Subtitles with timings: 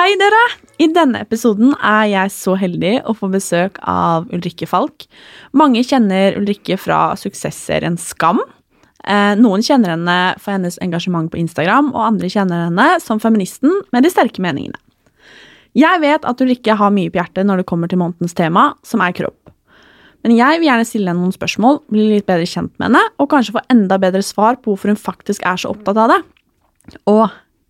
[0.00, 0.38] Hei dere!
[0.80, 5.04] I denne episoden er jeg så heldig å få besøk av Ulrikke Falk.
[5.52, 8.40] Mange kjenner Ulrikke fra suksessserien Skam.
[9.04, 13.74] Eh, Noen kjenner henne for hennes engasjement på Instagram, og andre kjenner henne som feministen
[13.92, 14.80] med de sterke meningene.
[15.76, 19.04] Jeg vet at Ulrikke har mye på hjertet når det kommer til månedens tema, som
[19.04, 19.52] er kropp.
[20.24, 23.28] Men jeg vil gjerne stille henne noen spørsmål, bli litt bedre kjent med henne, og
[23.34, 26.20] kanskje få enda bedre svar på hvorfor hun faktisk er så opptatt av det.
[27.04, 27.26] Og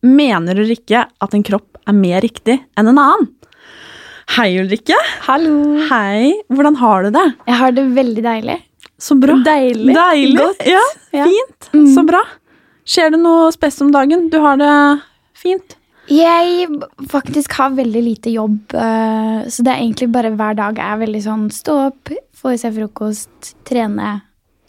[0.06, 3.28] mener Ulrikke at en kropp er mer riktig enn en annen?
[4.36, 4.94] Hei, Ulrikke.
[5.26, 5.54] Hallo.
[5.90, 6.30] Hei.
[6.52, 7.24] Hvordan har du det?
[7.48, 8.58] Jeg har det veldig deilig.
[9.00, 9.34] Så bra.
[9.42, 9.94] Deilig.
[9.96, 10.36] Deilig.
[10.38, 10.66] Godt.
[10.68, 10.82] Ja,
[11.16, 11.24] Ja.
[11.26, 11.70] Fint.
[11.74, 11.88] Mm.
[11.94, 12.20] Så bra.
[12.86, 14.28] Skjer det noe spes om dagen?
[14.30, 14.70] Du har det
[15.34, 15.76] fint?
[16.10, 16.66] Jeg
[17.10, 21.20] faktisk har veldig lite jobb, eh, så det er egentlig bare hver dag er veldig
[21.22, 24.16] sånn stå opp, få i seg frokost, trene,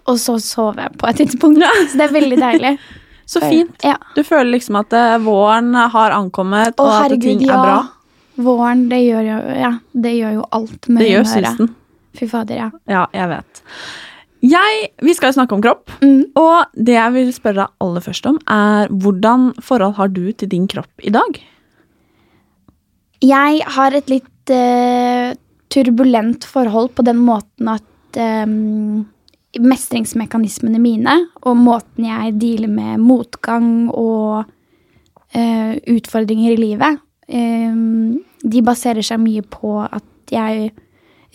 [0.05, 1.63] og så sove på et tidspunkt.
[1.89, 2.71] Så det er veldig deilig.
[3.31, 3.75] Så fint.
[3.87, 3.95] Ja.
[4.15, 7.55] Du føler liksom at eh, våren har ankommet, Å, og at herregud, ting ja.
[7.55, 7.81] er bra?
[8.41, 9.71] Våren, det gjør jo, ja,
[10.05, 11.75] det gjør jo alt med Det gjør humøret.
[12.19, 12.69] Fy fader, ja.
[12.91, 13.61] Ja, jeg vet.
[14.41, 16.23] Jeg, vi skal jo snakke om kropp, Mm.
[16.35, 20.49] og det jeg vil spørre deg aller først om, er hvordan forhold har du til
[20.49, 21.39] din kropp i dag?
[23.21, 25.37] Jeg har et litt uh,
[25.71, 28.45] turbulent forhold på den måten at eh,
[29.59, 38.63] mestringsmekanismene mine og måten jeg dealer med motgang og uh, utfordringer i livet, um, de
[38.65, 40.71] baserer seg mye på at jeg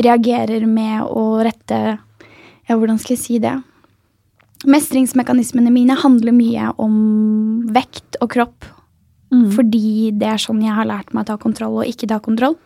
[0.03, 1.99] reagerer med å rette
[2.66, 3.53] Ja, hvordan skal jeg si det?
[4.66, 6.97] Mestringsmekanismene mine handler mye om
[7.71, 8.66] vekt og kropp.
[9.55, 12.56] Fordi det er sånn jeg har lært meg å ta kontroll og ikke ta kontroll.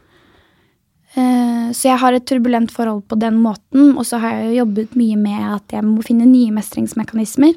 [1.16, 4.64] Eh, Så jeg har et turbulent forhold på den måten, og så har jeg jo
[4.64, 7.54] jobbet mye med at jeg må finne nye mestringsmekanismer.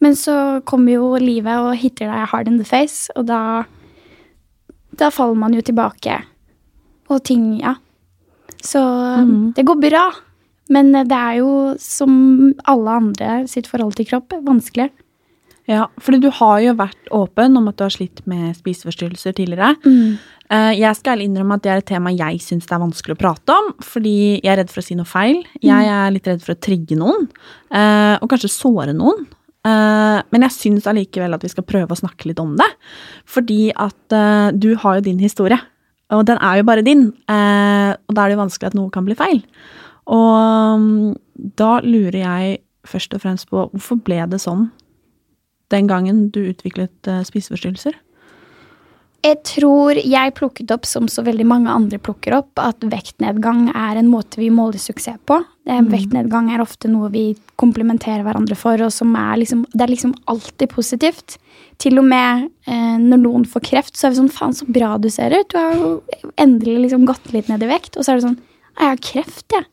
[0.00, 3.64] Men så kommer jo livet og hitter deg hard in the face, og da
[4.94, 6.22] Da faller man jo tilbake.
[7.08, 7.76] Og ting, ja.
[8.62, 8.78] Så
[9.56, 10.12] det går bra.
[10.68, 14.90] Men det er jo som alle andre sitt forhold til kropp vanskelig.
[15.70, 19.76] Ja, fordi du har jo vært åpen om at du har slitt med spiseforstyrrelser tidligere.
[19.86, 20.16] Mm.
[20.50, 23.20] Eh, Jeg skal innrømme at det er et tema jeg syns det er vanskelig å
[23.20, 25.38] prate om, fordi jeg er redd for å si noe feil.
[25.62, 27.28] Jeg er litt redd for å trigge noen,
[27.70, 29.26] eh, og kanskje såre noen.
[29.64, 32.66] Eh, Men jeg syns allikevel at vi skal prøve å snakke litt om det.
[33.24, 35.60] Fordi at du har jo din historie,
[36.10, 37.12] og den er jo bare din.
[37.28, 39.42] Og da er det jo vanskelig at noe kan bli feil.
[40.10, 41.16] Og mm,
[41.56, 44.70] da lurer jeg først og fremst på hvorfor ble det sånn
[45.72, 47.98] den gangen du utviklet eh, spiseforstyrrelser?
[49.22, 54.00] Jeg tror jeg plukket opp, som så veldig mange andre plukker opp, at vektnedgang er
[54.00, 55.36] en måte vi måler suksess på.
[55.70, 55.92] Mm.
[55.92, 57.28] Vektnedgang er ofte noe vi
[57.60, 61.36] komplementerer hverandre for, og som er liksom, det er liksom alltid positivt.
[61.82, 64.96] Til og med eh, når noen får kreft, så er vi sånn Faen, så bra
[64.98, 65.54] du ser ut.
[65.54, 65.92] Du har jo
[66.34, 67.94] endelig liksom gått litt ned i vekt.
[67.94, 68.40] Og så er det sånn
[68.80, 69.68] Jeg har kreft, jeg.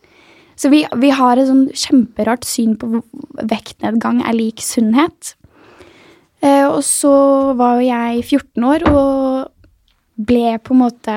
[0.59, 3.02] Så vi, vi har et sånn kjemperart syn på
[3.49, 5.34] vektnedgang er lik sunnhet.
[6.41, 7.14] Eh, og så
[7.59, 11.16] var jo jeg 14 år og ble på en måte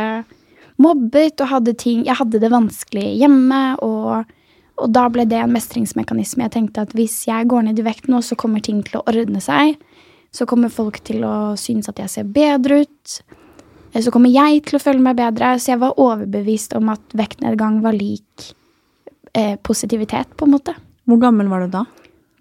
[0.83, 4.25] mobbet og hadde ting Jeg hadde det vanskelig hjemme, og,
[4.79, 6.47] og da ble det en mestringsmekanisme.
[6.47, 9.05] Jeg tenkte at hvis jeg går ned i vekt nå, så kommer ting til å
[9.11, 9.77] ordne seg.
[10.33, 13.19] Så kommer folk til å synes at jeg ser bedre ut.
[13.93, 15.55] Eh, Så kommer jeg til å føle meg bedre.
[15.61, 18.53] Så jeg var overbevist om at vektnedgang var lik
[19.35, 20.75] eh, positivitet, på en måte.
[21.07, 21.85] Hvor gammel var du da?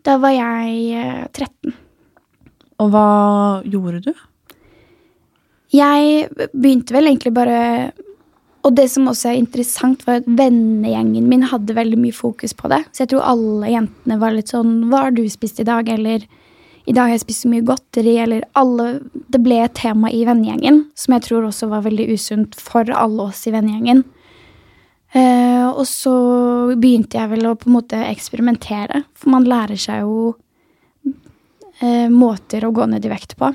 [0.05, 1.75] Da var jeg eh, 13.
[2.81, 3.07] Og hva
[3.67, 4.13] gjorde du?
[5.71, 7.59] Jeg begynte vel egentlig bare
[8.65, 12.69] Og det som også er interessant, var at vennegjengen min hadde veldig mye fokus på
[12.69, 12.83] det.
[12.91, 15.89] Så jeg tror alle jentene var litt sånn Hva har du spist i dag?
[15.89, 16.27] Eller
[16.85, 18.17] i dag har jeg spist så mye godteri.
[18.21, 18.99] Eller alle
[19.33, 23.29] Det ble et tema i vennegjengen, som jeg tror også var veldig usunt for alle
[23.31, 24.03] oss i vennegjengen.
[25.11, 26.13] Eh, og så
[26.79, 30.35] begynte jeg vel å på en måte eksperimentere, for man lærer seg jo
[31.81, 33.51] eh, måter å gå ned i vekt på.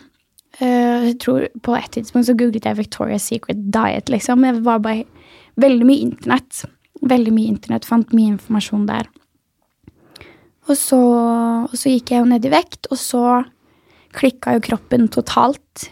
[0.58, 4.08] Eh, jeg tror På et tidspunkt så googlet jeg Victoria's Secret Diet.
[4.08, 4.44] liksom.
[4.44, 5.04] Jeg var bare
[5.56, 6.64] veldig mye internett.
[7.02, 9.08] Veldig mye internett, Fant mye informasjon der.
[10.68, 10.98] Og så,
[11.70, 13.44] og så gikk jeg jo ned i vekt, og så
[14.16, 15.90] klikka jo kroppen totalt.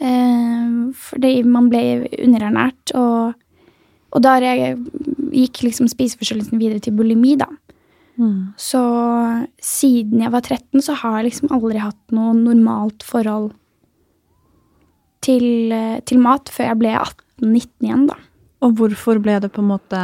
[0.00, 3.34] Eh, fordi man ble underernært, og,
[4.14, 7.50] og da gikk liksom spiseforstyrrelsen videre til bulimi, da.
[8.20, 8.54] Mm.
[8.60, 8.80] Så
[9.62, 13.52] siden jeg var 13, så har jeg liksom aldri hatt noe normalt forhold
[15.24, 18.18] til, eh, til mat før jeg ble 18-19 igjen, da.
[18.64, 20.02] Og hvorfor ble det på en måte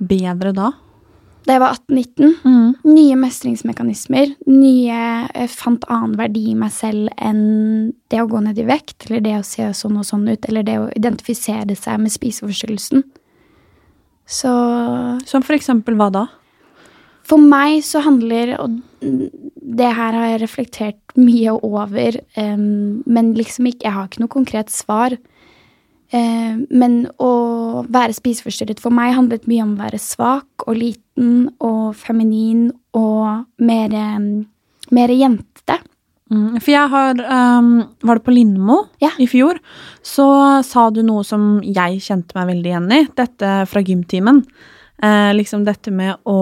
[0.00, 0.72] bedre da?
[1.46, 4.34] Da jeg var 18-19, nye mestringsmekanismer.
[4.46, 4.98] Nye
[5.30, 9.24] Jeg fant annen verdi i meg selv enn det å gå ned i vekt, eller
[9.24, 13.06] det å se sånn og sånn ut, eller det å identifisere seg med spiseforstyrrelsen.
[14.30, 14.52] Så
[15.26, 16.26] Som for eksempel hva da?
[17.28, 23.68] For meg så handler Og det her har jeg reflektert mye over, um, men liksom
[23.70, 25.16] ikke Jeg har ikke noe konkret svar.
[26.10, 31.46] Uh, men å være spiseforstyrret for meg handlet mye om å være svak og liten
[31.62, 33.94] og feminin og mer,
[34.90, 35.78] mer jente.
[36.30, 37.20] Mm, for jeg har
[37.58, 37.70] um,
[38.06, 39.58] Var det på Lindmo i fjor?
[40.06, 40.26] Så
[40.66, 43.00] sa du noe som jeg kjente meg veldig igjen i.
[43.18, 44.44] Dette fra gymtimen.
[45.02, 46.38] Eh, liksom dette med å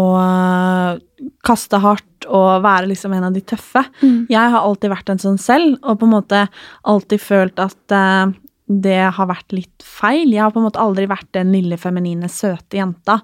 [1.46, 3.84] kaste hardt og være liksom en av de tøffe.
[4.02, 4.26] Mm.
[4.30, 6.44] Jeg har alltid vært en sånn selv, og på en måte
[6.90, 8.34] alltid følt at eh,
[8.68, 10.32] det har vært litt feil.
[10.34, 13.20] Jeg har på en måte aldri vært den lille feminine, søte jenta.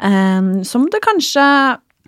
[0.00, 1.44] eh, som det kanskje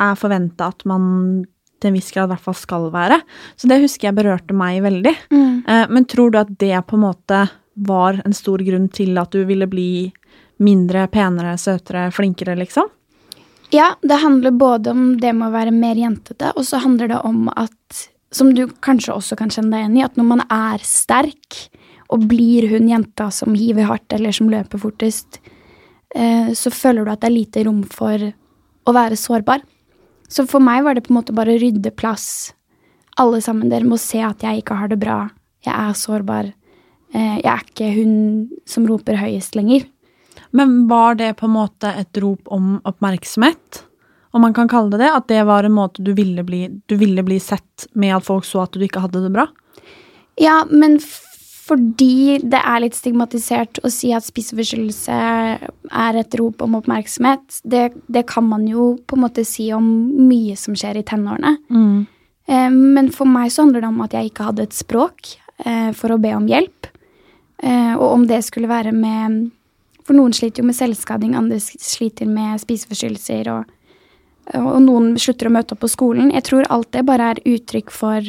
[0.00, 1.43] er forventa at man
[1.81, 3.20] til en viss grad i hvert fall skal være.
[3.56, 5.14] Så det husker jeg berørte meg veldig.
[5.32, 5.55] Mm.
[5.66, 7.44] Eh, men tror du at det på en måte
[7.81, 10.11] var en stor grunn til at du ville bli
[10.61, 12.89] mindre, penere, søtere, flinkere, liksom?
[13.71, 17.21] Ja, det handler både om det med å være mer jentete, og så handler det
[17.27, 18.01] om at,
[18.35, 21.61] som du kanskje også kan kjenne deg igjen i, at når man er sterk,
[22.11, 25.39] og blir hun jenta som hiver hardt eller som løper fortest,
[26.15, 28.25] eh, så føler du at det er lite rom for
[28.91, 29.62] å være sårbar.
[30.31, 32.51] Så for meg var det på en måte bare å rydde plass.
[33.23, 35.21] Alle sammen dere må se at jeg ikke har det bra.
[35.67, 36.51] Jeg er sårbar.
[37.15, 38.15] Eh, jeg er ikke hun
[38.67, 39.87] som roper høyest lenger.
[40.56, 43.85] Men var det på en måte et rop om oppmerksomhet?
[44.31, 45.11] Om man kan kalle det det?
[45.14, 48.47] At det var en måte du ville bli, du ville bli sett med at folk
[48.47, 49.49] så at du ikke hadde det bra?
[50.41, 50.99] Ja, men
[51.70, 57.93] fordi det er litt stigmatisert å si at spiseforstyrrelse er et rop om oppmerksomhet, det,
[58.11, 59.85] det kan man jo på en måte si om
[60.31, 61.56] mye som skjer i tenårene.
[61.70, 62.00] Mm.
[62.50, 65.91] Eh, Men for meg så handler det om at jeg ikke hadde et språk eh,
[65.94, 66.91] for å be om hjelp.
[67.62, 69.50] Eh, Og om det skulle være med
[70.11, 73.69] For noen sliter jo med selvskading, andre sliter med spiseforstyrrelser, og,
[74.59, 76.33] og noen slutter å møte opp på skolen.
[76.35, 78.27] Jeg tror alt det bare er uttrykk for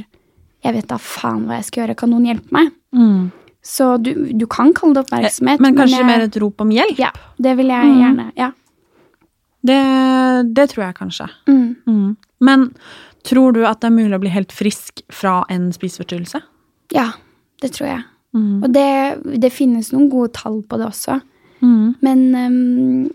[0.62, 2.68] Jeg vet da faen hva jeg skal gjøre, kan noen hjelpe meg?
[2.94, 3.32] Mm.
[3.66, 5.60] Så du, du kan kalle det oppmerksomhet.
[5.66, 7.00] Men kanskje jeg- mer et rop om hjelp?
[7.02, 7.10] Ja,
[7.42, 7.98] det vil jeg Mm.
[8.04, 8.28] gjerne.
[8.38, 8.52] Ja.
[9.66, 9.80] Det,
[10.54, 11.28] det tror jeg kanskje.
[11.50, 11.76] Mm.
[11.88, 12.16] Mm.
[12.42, 12.68] Men
[13.26, 16.44] tror du at det er mulig å bli helt frisk fra en spiseforstyrrelse?
[16.94, 17.10] ja,
[17.62, 18.04] det tror jeg.
[18.38, 18.64] Mm.
[18.64, 18.88] Og det,
[19.42, 21.20] det finnes noen gode tall på det også.
[21.62, 21.94] Mm.
[22.00, 23.14] Men, um,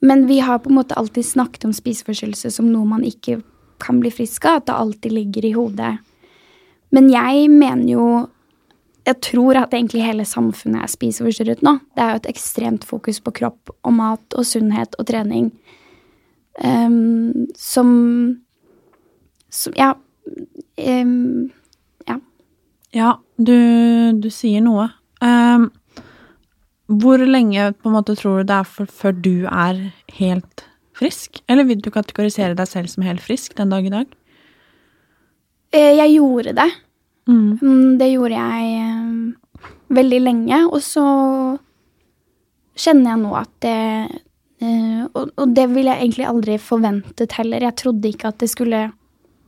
[0.00, 3.40] men vi har på en måte alltid snakket om spiseforstyrrelse som noe man ikke
[3.82, 4.62] kan bli frisk av.
[4.62, 5.96] At det alltid ligger i hodet.
[6.94, 8.06] Men jeg mener jo
[9.04, 11.74] Jeg tror at egentlig hele samfunnet er spiseforstyrret nå.
[11.92, 15.50] Det er jo et ekstremt fokus på kropp og mat og sunnhet og trening.
[16.64, 18.40] um, som,
[19.50, 19.92] som Ja.
[20.78, 21.50] Um,
[22.08, 22.16] ja.
[22.94, 23.58] Ja, du,
[24.20, 24.88] du sier noe.
[25.20, 25.68] Ehm,
[26.88, 29.78] hvor lenge på en måte tror du det er for, før du er
[30.18, 30.64] helt
[30.94, 31.40] frisk?
[31.48, 34.10] Eller vil du kategorisere deg selv som helt frisk den dag i dag?
[35.72, 36.70] Eh, Jeg gjorde det.
[37.26, 37.58] Mm.
[37.62, 39.64] Mm, Det gjorde jeg eh,
[39.96, 41.04] veldig lenge, og så
[42.76, 43.78] kjenner jeg nå at det
[44.60, 47.64] eh, og, det ville jeg egentlig aldri forventet heller.
[47.64, 48.86] Jeg trodde ikke at det skulle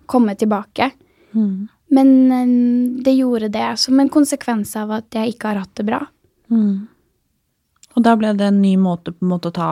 [0.07, 0.91] komme tilbake.
[1.35, 1.69] Mm.
[1.91, 2.11] Men
[3.03, 6.01] det gjorde det som en konsekvens av at jeg ikke har hatt det bra.
[6.51, 6.87] Mm.
[7.97, 9.71] Og da ble det en ny måte på en måte å ta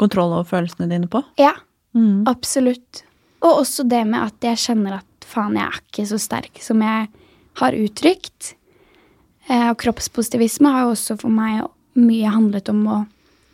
[0.00, 1.22] kontroll over følelsene dine på?
[1.40, 1.54] Ja,
[1.96, 2.26] Mm.
[2.28, 3.04] absolutt.
[3.40, 6.82] Og også det med at jeg kjenner at faen, jeg er ikke så sterk som
[6.82, 7.08] jeg
[7.56, 8.54] har uttrykt.
[9.48, 11.64] Eh, og kroppspositivisme har jo også for meg
[11.96, 12.98] mye handlet om å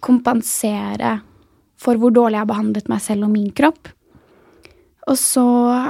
[0.00, 1.20] kompensere
[1.78, 3.88] for hvor dårlig jeg har behandlet meg selv og min kropp.
[5.06, 5.44] Og så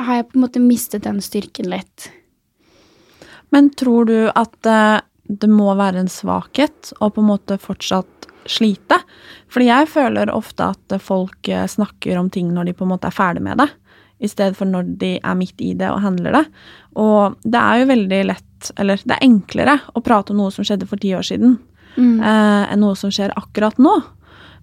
[0.05, 2.11] har jeg på en måte mistet den styrken litt.
[3.53, 8.29] Men tror du at eh, det må være en svakhet å på en måte fortsatt
[8.51, 8.99] slite?
[9.53, 13.11] Fordi jeg føler ofte at folk eh, snakker om ting når de på en måte
[13.11, 13.69] er ferdig med det,
[14.23, 16.45] i stedet for når de er midt i det og handler det.
[17.03, 20.67] Og det er jo veldig lett, eller det er enklere, å prate om noe som
[20.67, 21.59] skjedde for ti år siden,
[22.23, 23.97] eh, enn noe som skjer akkurat nå.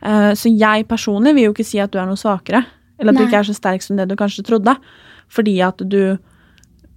[0.02, 2.64] Eh, så jeg personlig vil jo ikke si at du er noe svakere,
[3.00, 4.76] eller at du ikke er så sterk som det du kanskje trodde,
[5.32, 6.18] fordi at du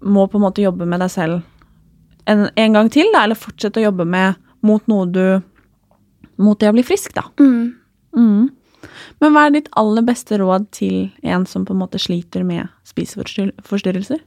[0.03, 1.43] må på en måte jobbe med deg selv
[2.31, 5.25] en, en gang til, da, eller fortsette å jobbe med mot noe du
[6.43, 7.23] Mot det å bli frisk, da.
[7.39, 7.75] Mm.
[8.17, 8.49] Mm.
[9.23, 12.71] Men hva er ditt aller beste råd til en som på en måte sliter med
[12.89, 14.23] spiseforstyrrelser?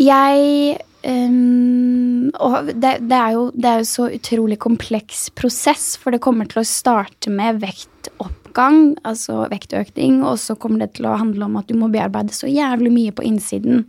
[0.00, 6.14] Jeg um, Og det, det, er jo, det er jo så utrolig kompleks prosess, for
[6.14, 11.18] det kommer til å starte med vektoppgang, altså vektøkning, og så kommer det til å
[11.20, 13.84] handle om at du må bearbeide så jævlig mye på innsiden.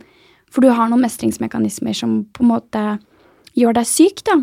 [0.52, 2.82] For du har noen mestringsmekanismer som på en måte
[3.58, 4.38] gjør deg syk, da.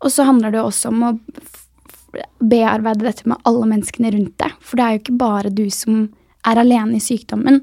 [0.00, 1.12] Og så handler det også om å
[2.40, 4.54] bearbeide dette med alle menneskene rundt deg.
[4.62, 6.08] For det er jo ikke bare du som
[6.46, 7.62] er alene i sykdommen.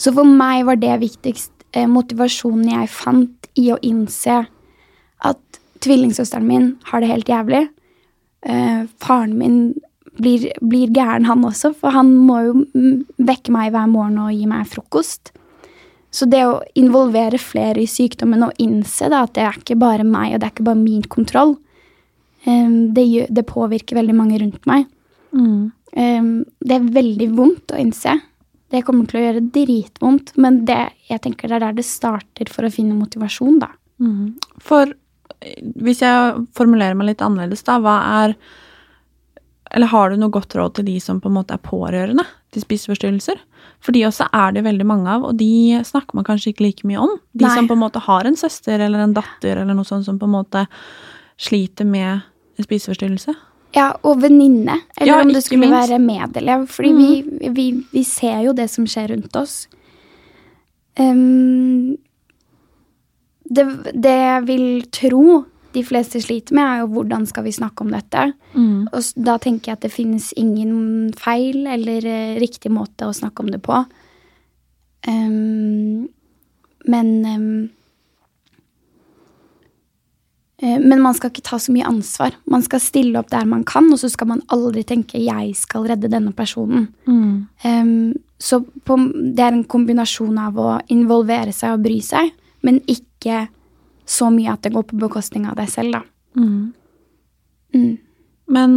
[0.00, 4.42] Så for meg var det viktigst eh, motivasjonen jeg fant i å innse
[5.26, 7.66] at tvillingsøsteren min har det helt jævlig.
[8.46, 9.58] Eh, faren min
[10.20, 12.54] blir, blir gæren, han også, for han må jo
[13.20, 15.34] vekke meg hver morgen og gi meg frokost.
[16.10, 20.06] Så det å involvere flere i sykdommen og innse da, at det er ikke bare
[20.06, 21.54] meg, og det er ikke bare min kontroll,
[22.46, 24.88] um, det, gjør, det påvirker veldig mange rundt meg.
[25.92, 26.32] Eh,
[26.66, 28.16] det er veldig vondt å innse.
[28.70, 30.78] Det kommer til å gjøre dritvondt, men det,
[31.10, 33.72] jeg tenker det er der det starter for å finne motivasjon, da.
[34.62, 38.36] For eh, hvis jeg formulerer meg litt annerledes, da, hva er
[39.70, 42.64] Eller har du noe godt råd til de som på en måte er pårørende til
[42.64, 43.38] spiseforstyrrelser?
[43.80, 46.88] For de også er det veldig mange av, og de snakker man kanskje ikke like
[46.88, 47.14] mye om.
[47.32, 47.54] De Nei.
[47.56, 50.28] som på en måte har en søster eller en datter eller noe sånt som på
[50.28, 50.66] en måte
[51.40, 52.20] sliter med
[52.60, 53.32] en spiseforstyrrelse.
[53.72, 55.88] Ja, og venninne, eller Ja, om det skulle minst.
[55.88, 56.66] være medelev.
[56.68, 59.62] Fordi vi, vi, vi ser jo det som skjer rundt oss.
[60.98, 61.96] Um,
[63.48, 67.84] det, det jeg vil tro de fleste sliter med, er jo hvordan skal vi snakke
[67.84, 68.32] om dette.
[68.90, 73.44] Og da tenker jeg at det finnes ingen feil eller eh, riktig måte å snakke
[73.44, 73.84] om det på.
[75.08, 76.08] Um,
[76.90, 77.68] men um,
[80.60, 82.34] Men man skal ikke ta så mye ansvar.
[82.44, 85.86] Man skal stille opp der man kan, og så skal man aldri tenke 'jeg skal
[85.88, 86.88] redde denne personen'.
[87.64, 88.96] Ehm, så på,
[89.34, 93.48] det er en kombinasjon av å involvere seg og bry seg, men ikke
[94.10, 96.02] så mye at det går på bekostning av deg selv, da.
[96.38, 96.72] Mm.
[98.50, 98.72] Men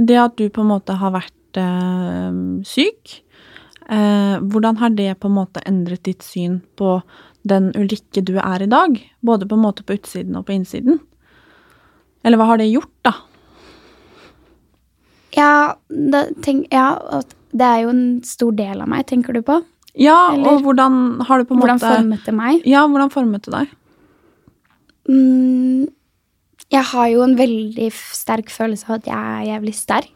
[0.00, 3.18] det at du på en måte har vært øh, syk,
[3.92, 7.00] øh, hvordan har det på en måte endret ditt syn på
[7.48, 8.96] den Ulrikke du er i dag?
[9.20, 11.02] Både på en måte på utsiden og på innsiden?
[12.24, 13.12] Eller hva har det gjort, da?
[15.32, 15.52] Ja,
[15.88, 17.20] det, tenk, ja,
[17.52, 19.60] det er jo en stor del av meg, tenker du på?
[19.98, 22.62] Ja, Eller- og hvordan har du på en Hvordan formet det meg?
[22.64, 23.72] Ja, hvordan formet det deg?
[25.08, 25.88] Mm,
[26.72, 30.10] jeg har jo en veldig sterk følelse av at jeg er jævlig sterk.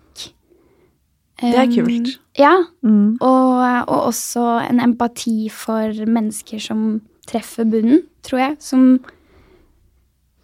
[1.36, 2.18] Det er Um, kult.
[2.38, 3.18] Ja, Mm.
[3.20, 8.56] og, og også en empati for mennesker som treffer bunnen, tror jeg.
[8.60, 9.00] Som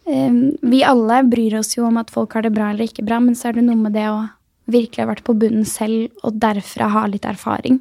[0.06, 3.20] um, Vi alle bryr oss jo om at folk har det bra eller ikke bra,
[3.20, 4.28] men så er det noe med det å
[4.68, 7.80] virkelig ha vært på bunnen selv, og derfra ha litt erfaring.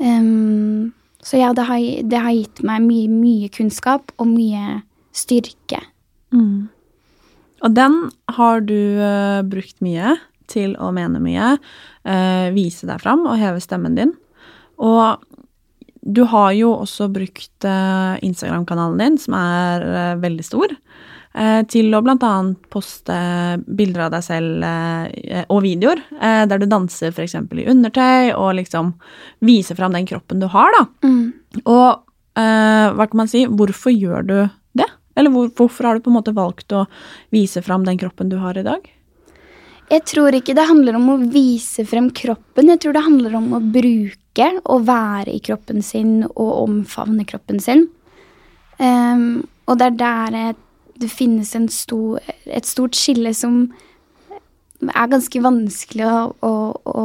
[0.00, 4.80] Um, så ja, det har, det har gitt meg mye, mye kunnskap og mye
[5.12, 5.80] styrke.
[6.32, 6.68] Mm.
[7.62, 7.98] Og den
[8.36, 10.16] har du uh, brukt mye
[10.50, 11.54] til å mene mye,
[12.08, 14.14] uh, vise deg fram og heve stemmen din.
[14.82, 15.22] Og
[16.02, 20.78] du har jo også brukt uh, Instagram-kanalen din, som er veldig stor,
[21.72, 23.14] til å annet poste
[23.64, 24.66] bilder av deg selv
[25.48, 27.38] og videoer, der du danser f.eks.
[27.56, 28.90] i undertøy, og liksom
[29.40, 30.82] viser fram den kroppen du har, da.
[31.62, 31.88] Og
[32.38, 34.36] eh, hva kan man si, hvorfor gjør du?
[35.16, 36.86] Eller hvor, hvorfor har du på en måte valgt å
[37.34, 38.86] vise fram den kroppen du har i dag?
[39.92, 42.70] Jeg tror ikke det handler om å vise frem kroppen.
[42.72, 47.60] Jeg tror det handler om å bruke og være i kroppen sin og omfavne kroppen
[47.60, 47.86] sin.
[48.78, 50.38] Um, og det er der
[51.02, 53.66] det finnes stor, et stort skille som
[54.82, 56.52] er ganske vanskelig å, å,
[56.88, 57.04] å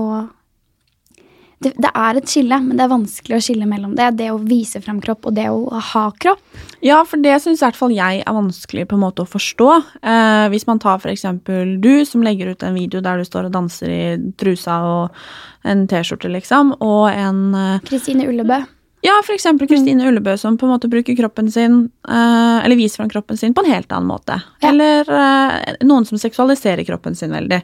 [1.64, 4.12] det, det er et skille, men det er vanskelig å skille mellom det.
[4.20, 6.44] Det å vise frem kropp og det å ha kropp.
[6.86, 9.70] Ja, for det syns i hvert fall jeg er vanskelig på en måte å forstå.
[10.06, 13.58] Eh, hvis man tar eksempel du som legger ut en video der du står og
[13.58, 14.02] danser i
[14.38, 15.22] trusa og
[15.68, 18.62] en T-skjorte, liksom, og en eh, Kristine Ullebø.
[19.06, 23.12] Ja, eksempel Kristine Ullebø som på en måte bruker kroppen sin, eh, eller viser frem
[23.12, 24.40] kroppen sin på en helt annen måte.
[24.62, 24.72] Ja.
[24.72, 27.62] Eller eh, noen som seksualiserer kroppen sin veldig.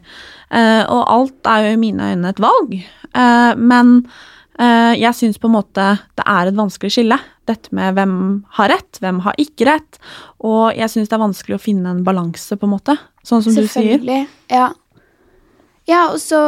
[0.54, 2.78] Eh, og alt er jo i mine øyne et valg.
[3.58, 3.98] Men
[4.54, 5.84] jeg syns på en måte
[6.18, 7.18] det er et vanskelig skille.
[7.50, 8.16] Dette med hvem
[8.58, 10.00] har rett, hvem har ikke rett.
[10.42, 12.96] Og jeg syns det er vanskelig å finne en balanse, på en måte.
[13.26, 13.98] Sånn som du sier.
[13.98, 14.28] Selvfølgelig.
[14.54, 14.72] Ja.
[15.90, 16.42] ja, og så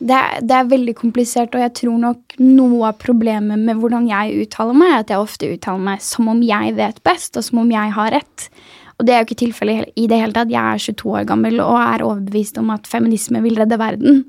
[0.00, 4.08] det er, det er veldig komplisert, og jeg tror nok noe av problemet med hvordan
[4.08, 7.44] jeg uttaler meg, er at jeg ofte uttaler meg som om jeg vet best, og
[7.44, 8.46] som om jeg har rett.
[8.96, 10.52] Og det er jo ikke tilfellet i det hele tatt.
[10.52, 14.24] Jeg er 22 år gammel og er overbevist om at feminisme vil redde verden.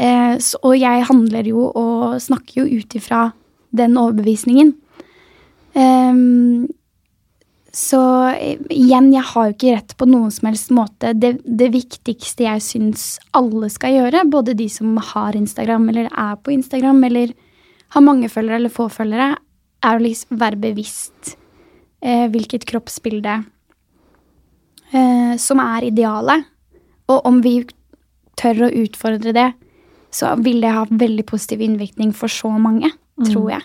[0.00, 3.30] Eh, så, og jeg handler jo og snakker jo ut ifra
[3.76, 4.74] den overbevisningen.
[5.76, 6.68] Ehm,
[7.72, 11.14] så eh, igjen, jeg har jo ikke rett på noen som helst måte.
[11.16, 16.36] Det, det viktigste jeg syns alle skal gjøre, både de som har Instagram eller er
[16.36, 17.32] på Instagram, eller
[17.96, 19.34] har mange følgere eller få følgere,
[19.82, 21.34] er å liksom være bevisst
[22.04, 23.40] eh, hvilket kroppsbilde
[24.92, 26.44] eh, som er idealet.
[27.08, 27.58] Og om vi
[28.38, 29.48] tør å utfordre det,
[30.12, 32.92] så vil det ha veldig positiv innvirkning for så mange,
[33.24, 33.64] tror jeg.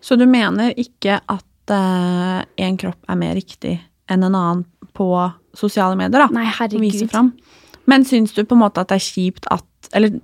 [0.00, 3.76] Så du mener ikke at eh, en kropp er mer riktig
[4.10, 4.64] enn en annen
[4.96, 5.06] på
[5.56, 6.28] sosiale medier, da?
[6.34, 7.10] Nei, vise herregud.
[7.10, 7.32] fram.
[7.90, 10.20] Men syns du på en måte at det er kjipt at Eller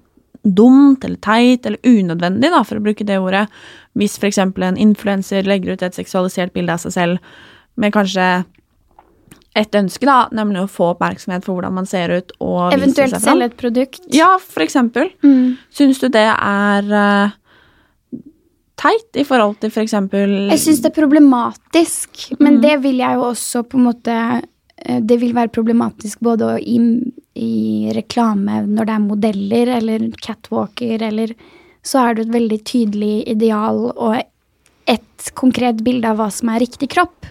[0.47, 3.49] dumt eller teit eller unødvendig, da, for å bruke det ordet,
[3.99, 4.39] hvis f.eks.
[4.39, 7.19] en influenser legger ut et seksualisert bilde av seg selv
[7.75, 8.45] med kanskje
[9.57, 13.15] et ønske, da, nemlig å få oppmerksomhet for hvordan man ser ut og vise Eventuelt
[13.17, 13.27] seg fram.
[13.33, 14.01] selge et produkt.
[14.15, 15.11] Ja, for eksempel.
[15.25, 15.57] Mm.
[15.73, 17.37] Syns du det er eh,
[18.77, 22.63] teit i forhold til for eksempel Jeg syns det er problematisk, men Mm.
[22.63, 24.17] det vil jeg jo også på en måte
[24.85, 26.79] eh, Det vil være problematisk både i,
[27.35, 31.33] i reklame når det er modeller eller catwalker, eller
[31.83, 34.17] så er det et veldig tydelig ideal og
[34.87, 37.27] et konkret bilde av hva som er riktig kropp.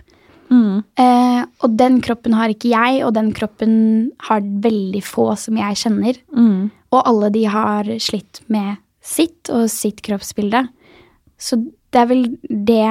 [0.49, 0.83] Mm.
[0.99, 5.75] Eh, og den kroppen har ikke jeg, og den kroppen har veldig få som jeg
[5.75, 6.17] kjenner.
[6.35, 6.71] Mm.
[6.91, 10.65] Og alle de har slitt med sitt og sitt kroppsbilde.
[11.37, 11.59] Så
[11.91, 12.87] det er vel det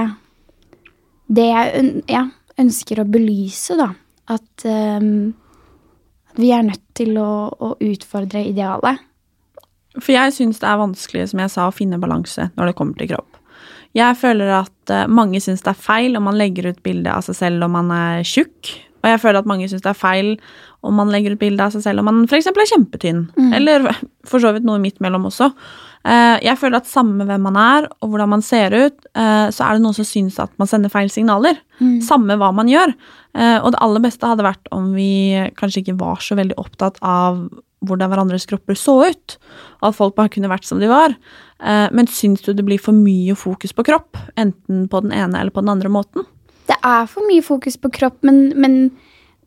[1.35, 2.27] Det jeg ja,
[2.61, 3.89] ønsker å belyse, da.
[4.29, 5.33] At, um,
[6.37, 9.01] vi er nødt til å, å utfordre idealet.
[10.01, 12.99] For jeg syns det er vanskelig, som jeg sa, å finne balanse når det kommer
[12.99, 13.41] til kropp.
[13.95, 17.23] Jeg føler at eh, mange syns det er feil om man legger ut bilde av
[17.27, 18.73] seg selv om man er tjukk.
[19.05, 20.33] Og jeg føler at mange syns det er feil
[20.85, 22.49] om man legger ut bilde av seg selv om man f.eks.
[22.51, 23.27] er kjempetynn.
[23.55, 23.87] Eller
[24.27, 25.53] for så vidt noe midt mellom også.
[26.05, 29.65] Eh, Jeg føler at samme hvem man er og hvordan man ser ut, eh, så
[29.65, 31.57] er det noen som syns at man sender feil signaler.
[32.05, 32.93] Samme hva man gjør.
[33.35, 36.99] Eh, Og det aller beste hadde vært om vi kanskje ikke var så veldig opptatt
[37.03, 37.49] av
[37.85, 39.37] hvordan hverandres kropper så ut,
[39.83, 41.13] og at folk bare kunne vært som de var.
[41.93, 45.53] Men syns du det blir for mye fokus på kropp, enten på den ene eller
[45.53, 46.25] på den andre måten?
[46.67, 48.91] Det er for mye fokus på kropp, men, men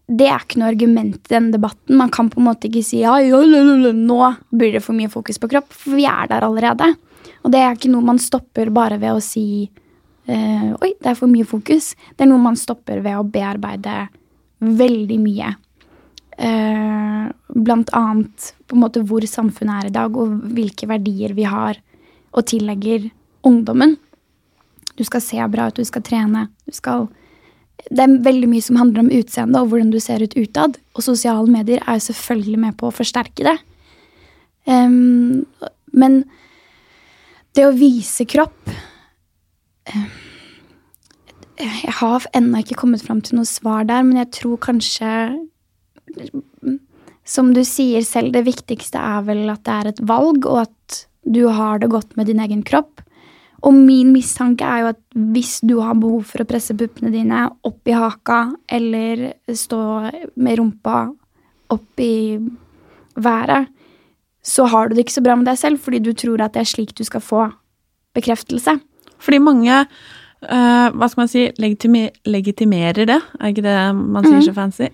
[0.07, 1.97] det er ikke noe argument i den debatten.
[1.99, 4.19] Man kan på en måte ikke si ja, ja, nå
[4.55, 6.93] blir det for mye fokus på kropp, for vi er der allerede.
[7.43, 11.19] Og det er ikke noe man stopper bare ved å si eh, oi, det er
[11.19, 11.91] for mye fokus.
[12.15, 14.07] Det er noe man stopper ved å bearbeide
[14.63, 15.51] veldig mye.
[16.37, 21.47] Eh, blant annet på en måte hvor samfunnet er i dag, og hvilke verdier vi
[21.49, 21.81] har
[22.31, 23.09] og tillegger
[23.47, 23.97] ungdommen.
[24.97, 26.47] Du skal se bra ut, du skal trene.
[26.65, 27.07] Du skal
[27.87, 30.77] det er veldig mye som handler om utseende og hvordan du ser ut utad.
[30.97, 33.57] Og sosiale medier er jo selvfølgelig med på å forsterke det.
[34.67, 35.45] Um,
[35.95, 36.23] men
[37.55, 40.09] det å vise kropp um,
[41.55, 45.13] Jeg har ennå ikke kommet fram til noe svar der, men jeg tror kanskje
[47.23, 51.05] Som du sier selv, det viktigste er vel at det er et valg, og at
[51.23, 53.01] du har det godt med din egen kropp.
[53.65, 54.99] Og min mistanke er jo at
[55.33, 59.79] hvis du har behov for å presse puppene dine opp i haka, eller stå
[60.37, 61.07] med rumpa
[61.73, 62.37] opp i
[63.17, 63.71] været,
[64.45, 66.63] så har du det ikke så bra med deg selv, fordi du tror at det
[66.63, 67.47] er slik du skal få
[68.15, 68.77] bekreftelse.
[69.19, 74.45] Fordi mange uh, hva skal man si, legitime, legitimerer det, er ikke det man sier
[74.45, 74.87] så fancy,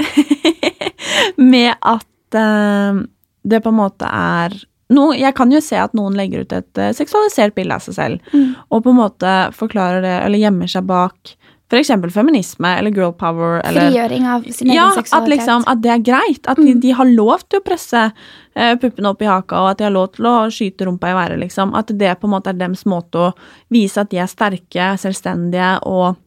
[1.53, 3.03] med at uh,
[3.43, 4.55] det på en måte er
[4.93, 7.97] no, Jeg kan jo se at noen legger ut et eh, seksualisert bilde av seg
[7.97, 8.35] selv,
[8.69, 11.35] og på en måte forklarer det, eller gjemmer seg bak
[11.73, 12.13] f.eks.
[12.13, 15.31] feminisme eller girl power eller Frigjøring av sin egen ja, at, seksualitet.
[15.33, 16.49] liksom, at det er greit.
[16.49, 19.81] At de, de har lov til å presse uh, puppene opp i haka, og at
[19.81, 21.41] de har lov til å skyte rumpa i været.
[21.41, 21.73] Liksom.
[21.77, 23.31] At det på en måte er deres måte å
[23.73, 26.19] vise at de er sterke, selvstendige og,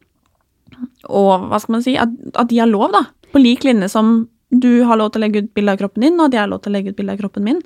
[1.07, 3.05] og hva skal man si, at, at de har lov, da.
[3.31, 6.19] På lik linje som du har lov til å legge ut bilde av kroppen din,
[6.23, 7.63] og de har lov til å legge ut bilde av kroppen min.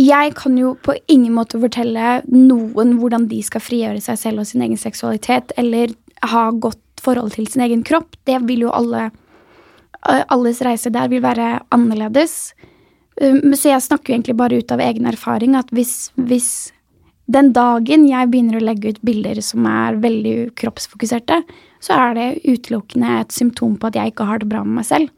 [0.00, 4.48] Jeg kan jo på ingen måte fortelle noen hvordan de skal frigjøre seg selv og
[4.48, 5.92] sin egen seksualitet, eller
[6.32, 8.16] ha godt forhold til sin egen kropp.
[8.28, 12.54] Det vil jo alle eh, Alles reise der vil være annerledes.
[13.20, 16.72] Um, Så jeg snakker jo egentlig bare ut av egen erfaring at hvis, hvis
[17.28, 21.42] den dagen jeg begynner å legge ut bilder som er veldig kroppsfokuserte,
[21.80, 24.88] så er det utelukkende et symptom på at jeg ikke har det bra med meg
[24.88, 25.12] selv.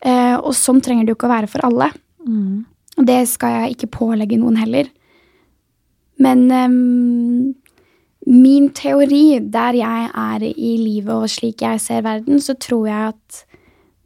[0.00, 1.92] Eh, Og sånn trenger det jo ikke å være for alle.
[2.98, 4.90] Og det skal jeg ikke pålegge noen heller.
[6.18, 7.54] Men um,
[8.26, 13.14] min teori, der jeg er i livet og slik jeg ser verden, så tror jeg
[13.14, 13.44] at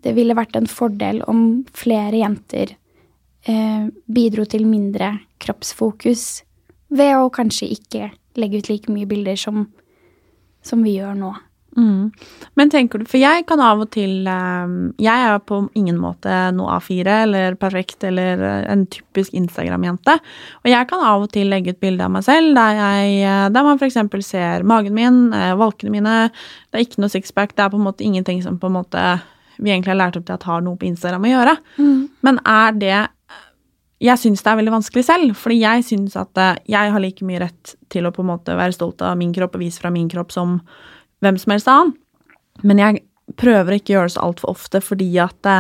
[0.04, 2.74] det ville vært en fordel om flere jenter
[3.46, 6.42] eh, bidro til mindre kroppsfokus
[6.92, 9.64] ved å kanskje ikke legge ut like mye bilder som,
[10.62, 11.32] som vi gjør nå.
[11.76, 12.10] Mm.
[12.54, 16.28] Men tenker du, for jeg kan av og til eh, Jeg er på ingen måte
[16.52, 20.18] noe A4 eller perfekt eller eh, en typisk Instagram-jente.
[20.62, 23.46] Og jeg kan av og til legge ut bilde av meg selv der, jeg, eh,
[23.54, 24.00] der man f.eks.
[24.28, 26.18] ser magen min, eh, valkene mine.
[26.68, 27.56] Det er ikke noe sixpack.
[27.56, 29.08] Det er på en måte ingenting som på en måte
[29.56, 31.58] vi egentlig har lært opp til at har noe på Instagram å gjøre.
[32.26, 33.00] Men er det
[34.02, 36.34] Jeg syns det er veldig vanskelig selv, fordi jeg syns at
[36.66, 39.54] jeg har like mye rett til å på en måte være stolt av min kropp
[39.54, 40.56] og vise fra min kropp som
[41.22, 41.96] hvem som helst annen.
[42.66, 43.02] Men jeg
[43.38, 45.58] prøver ikke å gjøre det så altfor ofte fordi at det,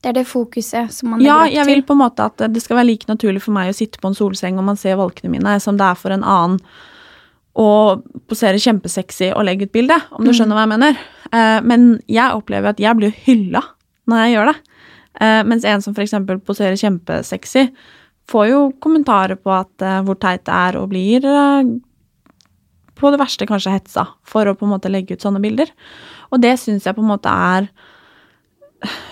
[0.00, 2.62] Det er det fokuset som man Ja, legger jeg vil på en måte at det
[2.64, 5.30] skal være like naturlig for meg å sitte på en solseng og man ser valkene
[5.30, 6.58] mine, som det er for en annen
[7.60, 11.00] å posere kjempesexy og legge ut bilde, om du skjønner hva jeg mener.
[11.34, 13.62] Eh, men jeg opplever at jeg blir hylla
[14.08, 14.54] når jeg gjør det.
[15.20, 16.14] Eh, mens en som f.eks.
[16.46, 17.66] poserer kjempesexy,
[18.30, 21.74] får jo kommentarer på at eh, hvor teit det er og blir eh,
[23.00, 25.72] på det verste kanskje hetsa for å på en måte legge ut sånne bilder.
[26.30, 27.70] Og det syns jeg på en måte er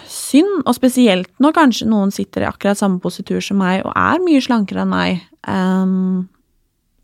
[0.09, 4.23] synd, og spesielt når kanskje noen sitter i akkurat samme positur som meg og er
[4.25, 6.29] mye slankere enn meg, um,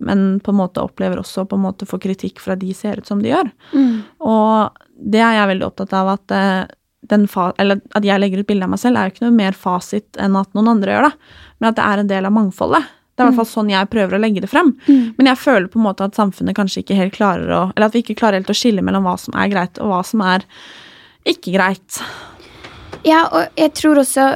[0.05, 3.01] men på en måte opplever også på en måte får få kritikk fra de ser
[3.01, 3.51] ut som de gjør.
[4.27, 6.65] Og det er jeg veldig opptatt av at eh,
[7.61, 10.21] eller at jeg legger ut bilde av meg selv, er jo ikke noe mer fasit
[10.21, 11.15] enn at noen andre gjør det,
[11.61, 12.93] men at det er en del av mangfoldet.
[13.15, 14.73] Det er i hvert fall sånn jeg prøver å legge det frem.
[14.89, 17.95] Men jeg føler på en måte at samfunnet kanskje ikke helt klarer å Eller at
[17.95, 20.47] vi ikke klarer helt å skille mellom hva som er greit, og hva som er
[21.31, 22.01] ikke greit.
[23.07, 24.27] Ja, og jeg tror også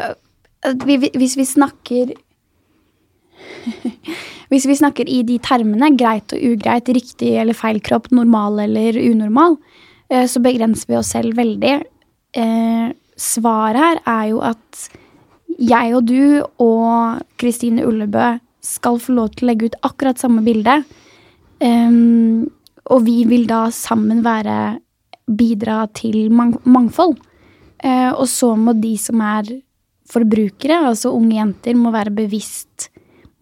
[0.68, 2.14] at vi, hvis vi snakker
[4.48, 8.96] Hvis vi snakker i de termene, greit og ugreit, riktig eller feil kropp, normal eller
[8.96, 9.58] unormal,
[10.08, 11.74] eh, så begrenser vi oss selv veldig.
[12.32, 12.86] Eh,
[13.18, 14.88] Svaret her er jo at
[15.58, 18.38] jeg og du og Kristine Ullebø
[18.68, 20.80] skal få lov til å legge ut akkurat samme bilde.
[21.62, 22.44] Um,
[22.88, 24.78] og vi vil da sammen være
[25.28, 27.18] bidra til mang mangfold.
[27.84, 29.50] Uh, og så må de som er
[30.08, 32.88] forbrukere, altså unge jenter, må være bevisst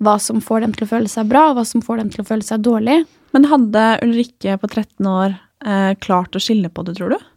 [0.02, 2.22] hva som får dem til å føle seg bra, og hva som får dem til
[2.22, 2.98] å føle seg dårlig.
[3.32, 7.30] Men hadde Ulrikke på 13 år uh, klart å skille på det, tror du?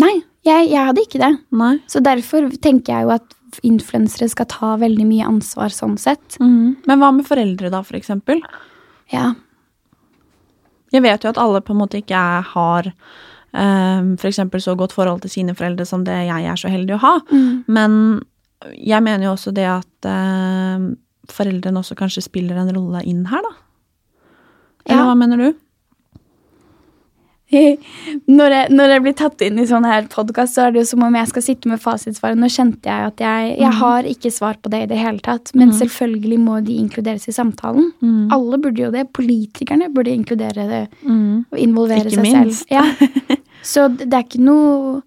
[0.00, 0.14] Nei,
[0.46, 1.34] jeg, jeg hadde ikke det.
[1.52, 1.74] Nei.
[1.90, 3.36] Så derfor tenker jeg jo at
[3.66, 6.36] influensere skal ta veldig mye ansvar sånn sett.
[6.40, 8.40] Men hva med foreldre, da, for eksempel?
[9.12, 9.32] Ja.
[10.92, 12.18] Jeg vet jo at alle på en måte ikke
[12.50, 12.88] har
[13.52, 17.02] um, eksempel så godt forhold til sine foreldre som det jeg er så heldig å
[17.04, 17.14] ha.
[17.70, 18.22] Men
[18.76, 20.90] jeg mener jo også det at uh,
[21.30, 23.52] foreldrene også kanskje spiller en rolle inn her, da.
[24.86, 25.06] Eller Ja.
[25.10, 25.50] hva mener du?
[28.40, 30.88] Når jeg, når jeg blir tatt inn i sånn her podkast, så er det jo
[30.92, 32.38] som om jeg skal sitte med fasitsvaret.
[32.38, 35.50] Nå kjente jeg at jeg, jeg har ikke svar på det i det hele tatt.
[35.58, 37.90] Men selvfølgelig må de inkluderes i samtalen.
[38.34, 39.08] Alle burde jo det.
[39.16, 42.66] Politikerne burde inkludere det og involvere Ikke seg minst.
[42.68, 42.76] selv.
[42.78, 43.38] Ja.
[43.70, 45.00] Så det, det er ikke noe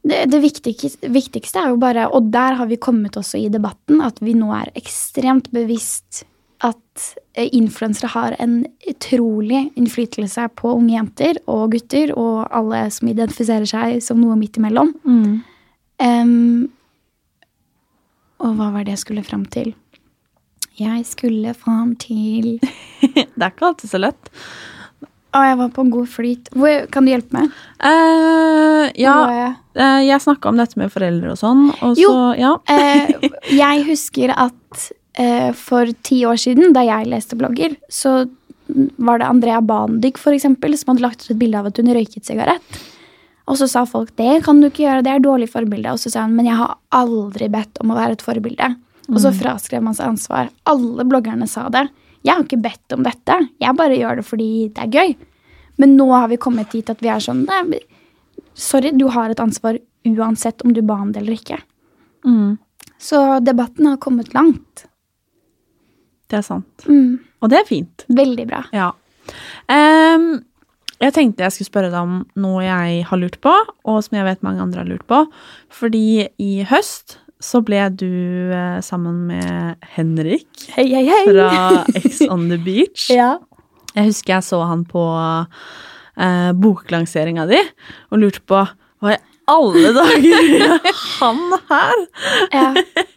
[0.00, 4.00] det, det viktigste, viktigste er jo bare, og der har vi kommet også i debatten,
[4.00, 6.24] at vi nå er ekstremt bevisst
[6.66, 8.58] at eh, influensere har en
[8.90, 14.58] utrolig innflytelse på unge jenter og gutter og alle som identifiserer seg som noe midt
[14.60, 14.92] imellom.
[16.00, 16.34] Em,
[18.40, 19.72] og hva var det jeg skulle fram til?
[20.80, 22.54] Jeg skulle fram til
[23.02, 24.30] Det er ikke alltid så lett.
[25.30, 26.48] Å, jeg var på en god flyt.
[26.58, 27.52] Hvor, kan du hjelpe meg?
[27.78, 29.50] Uh, ja, jeg?
[29.78, 32.10] uh, jeg snakka om dette med foreldre og sånn, og Jo.
[32.10, 32.54] så Ja.
[32.58, 33.28] uh,
[33.62, 38.24] jeg husker at eh, for ti år siden, da jeg leste blogger, så
[38.96, 42.26] var det Andrea Bandyk eksempel, som hadde lagt ut et bilde av at hun røyket
[42.26, 42.80] sigarett.
[43.50, 45.90] Og så sa folk det kan du ikke gjøre, det er dårlig forbilde.
[45.90, 48.68] Og så sa hun men jeg har aldri bedt om å være et forbilde.
[49.10, 50.52] Og så fraskrev man seg ansvar.
[50.70, 51.88] Alle bloggerne sa det.
[52.22, 53.38] Jeg har ikke bedt om dette.
[53.58, 55.16] Jeg bare gjør det fordi det er gøy.
[55.82, 57.80] Men nå har vi kommet dit at vi er sånn Nei,
[58.54, 61.58] sorry, du har et ansvar uansett om du ba om det eller ikke.
[62.28, 62.58] Mm.
[63.00, 64.84] Så debatten har kommet langt.
[66.30, 66.86] Det er sant.
[66.86, 67.18] Mm.
[67.40, 68.04] Og det er fint.
[68.08, 68.62] Veldig bra.
[68.76, 68.92] Ja.
[69.70, 70.42] Um,
[71.00, 73.52] jeg tenkte jeg skulle spørre deg om noe jeg har lurt på,
[73.88, 75.24] og som jeg vet mange andre har lurt på.
[75.72, 78.10] Fordi i høst så ble du
[78.52, 81.22] eh, sammen med Henrik Hei, hei, hei.
[81.24, 81.46] fra
[82.02, 83.06] Ex on the Beach.
[83.08, 83.38] Ja.
[83.94, 85.00] Jeg husker jeg så han på
[86.20, 87.58] eh, boklanseringa di
[88.12, 88.60] og lurte på
[89.00, 90.76] hva i alle dager
[91.20, 92.04] han her?
[92.54, 92.70] ja.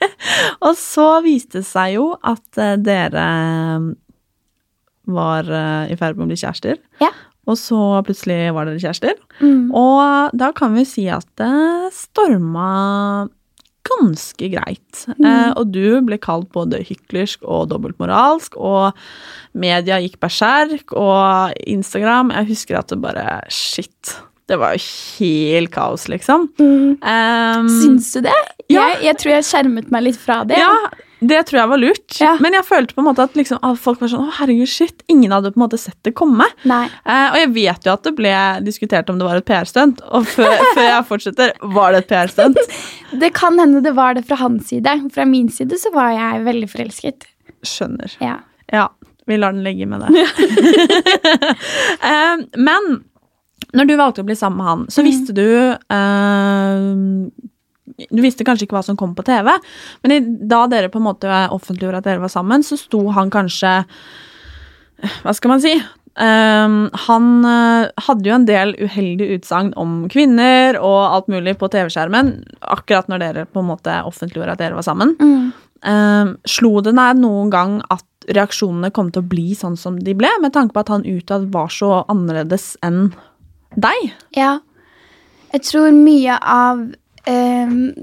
[0.65, 3.27] Og så viste det seg jo at eh, dere
[5.13, 6.79] var eh, i ferd med å bli kjærester.
[7.03, 7.11] Ja.
[7.49, 9.17] Og så plutselig var dere kjærester.
[9.43, 9.71] Mm.
[9.75, 13.27] Og da kan vi si at det storma
[13.83, 15.03] ganske greit.
[15.17, 15.25] Mm.
[15.27, 18.95] Eh, og du ble kalt både hyklersk og dobbeltmoralsk, og
[19.59, 24.15] media gikk berserk, og Instagram Jeg husker at det bare Shit.
[24.49, 24.83] Det var jo
[25.19, 26.49] helt kaos, liksom.
[26.59, 26.97] Mm.
[26.99, 28.35] Um, Syns du det?
[28.67, 28.89] Ja.
[28.89, 30.57] Jeg, jeg tror jeg skjermet meg litt fra det.
[30.59, 30.73] Ja,
[31.23, 32.15] det tror jeg var lurt.
[32.19, 32.33] Ja.
[32.43, 35.05] Men jeg følte på en måte at liksom, at folk var sånn Å, herregud, shit.
[35.11, 36.49] Ingen hadde på en måte sett det komme.
[36.67, 38.33] Eh, og jeg vet jo at det ble
[38.65, 40.03] diskutert om det var et PR-stunt.
[40.11, 42.59] Og før, før jeg fortsetter, var det et PR-stunt?
[43.23, 44.89] Det kan hende det var det fra hans side.
[45.13, 47.27] Fra min side så var jeg veldig forelsket.
[47.61, 48.15] Skjønner.
[48.17, 48.39] Ja.
[48.73, 48.87] Ja,
[49.29, 50.25] vi lar den ligge med det.
[52.03, 52.87] Eh, men
[53.73, 56.85] når du valgte å bli sammen med han, så visste du eh,
[58.13, 59.49] Du visste kanskje ikke hva som kom på TV,
[60.03, 63.33] men i, da dere på en måte offentliggjorde at dere var sammen, så sto han
[63.33, 63.81] kanskje
[65.23, 65.75] Hva skal man si?
[66.13, 71.71] Um, han uh, hadde jo en del uheldige utsagn om kvinner og alt mulig på
[71.73, 75.15] TV-skjermen akkurat når dere på en måte offentliggjorde at dere var sammen.
[75.17, 75.49] Mm.
[75.83, 80.15] Eh, slo det deg noen gang at reaksjonene kom til å bli sånn som de
[80.15, 83.09] ble, med tanke på at han utad var så annerledes enn
[83.79, 84.09] deg?
[84.37, 84.57] Ja.
[85.53, 86.81] Jeg tror mye av
[87.29, 87.93] ehm,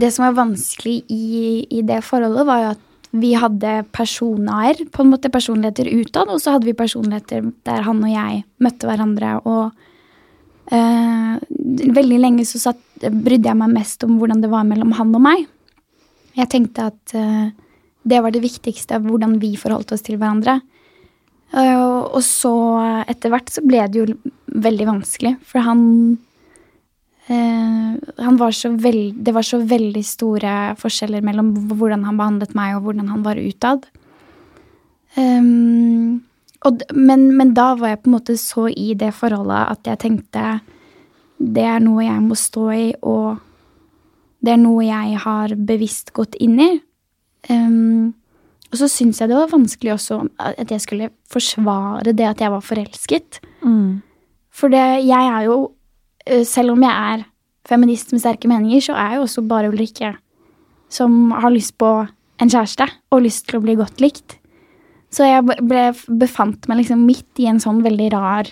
[0.00, 5.04] Det som var vanskelig i, i det forholdet, var jo at vi hadde personer, på
[5.04, 9.34] en måte personligheter utad, og så hadde vi personligheter der han og jeg møtte hverandre.
[9.44, 11.34] Og eh,
[11.92, 15.24] veldig lenge så satt, brydde jeg meg mest om hvordan det var mellom han og
[15.28, 15.44] meg.
[16.38, 17.52] Jeg tenkte at eh,
[18.08, 20.62] det var det viktigste, hvordan vi forholdt oss til hverandre.
[21.52, 22.52] Eh, og så
[23.10, 24.06] etter hvert så ble det jo
[24.52, 25.82] veldig vanskelig, for han
[27.28, 27.92] eh,
[28.24, 32.76] han var så veld, Det var så veldig store forskjeller mellom hvordan han behandlet meg,
[32.76, 33.86] og hvordan han var utad.
[35.12, 36.22] Um,
[36.64, 40.00] og, men, men da var jeg på en måte så i det forholdet at jeg
[40.00, 40.44] tenkte
[41.42, 43.40] det er noe jeg må stå i, og
[44.42, 46.70] det er noe jeg har bevisst gått inn i.
[47.50, 48.01] Ehm,
[48.72, 52.52] og så syns jeg det var vanskelig også at jeg skulle forsvare det at jeg
[52.54, 53.42] var forelsket.
[54.52, 55.72] For det, jeg er jo
[56.26, 57.24] eh, Selv om jeg er
[57.68, 60.14] feminist med sterke meninger, så er jeg jo også bare Ulrikke
[60.92, 61.88] som har lyst på
[62.42, 64.36] en kjæreste og lyst til å bli godt likt.
[65.12, 65.84] Så jeg ble,
[66.20, 68.48] befant meg liksom midt i en sånn veldig rar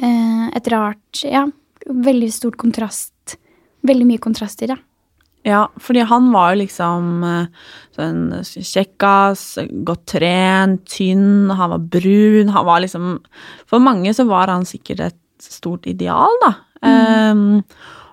[0.00, 1.44] eh, Et rart Ja,
[1.86, 3.36] veldig stort kontrast.
[3.84, 4.78] Veldig mye kontrast i ja.
[5.48, 9.44] Ja, fordi han var jo liksom eh, sånn kjekkas,
[9.86, 13.14] godt trent, tynn, han var brun, han var liksom
[13.68, 16.52] For mange så var han sikkert et stort ideal, da.
[16.78, 17.62] Um,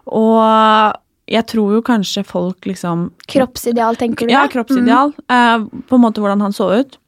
[0.09, 0.95] og
[1.29, 4.33] jeg tror jo kanskje folk liksom Kroppsideal, tenker du?
[4.33, 5.11] Ja, kroppsideal.
[5.15, 5.65] kroppsideal.
[5.65, 6.99] Uh, på en måte hvordan han så ut.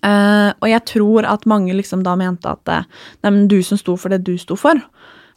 [0.00, 2.80] Uh, og jeg tror at mange liksom da mente at det,
[3.22, 4.80] Nei, men du som sto for det du sto for.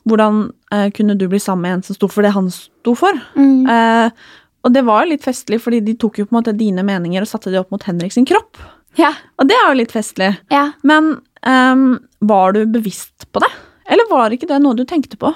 [0.08, 0.42] Hvordan
[0.74, 3.18] eh, kunne du bli sammen med en som sto for det han sto for?
[3.36, 3.68] Mm.
[3.70, 4.28] Eh,
[4.66, 7.24] og det var jo litt festlig, fordi de tok jo på en måte dine meninger
[7.24, 8.60] og satte de opp mot Henrik sin kropp.
[9.00, 9.14] Ja.
[9.38, 10.34] Og det er jo litt festlig.
[10.54, 10.72] ja.
[10.88, 13.52] Men um, var du bevisst på det?
[13.88, 15.32] Eller var ikke det noe du tenkte på?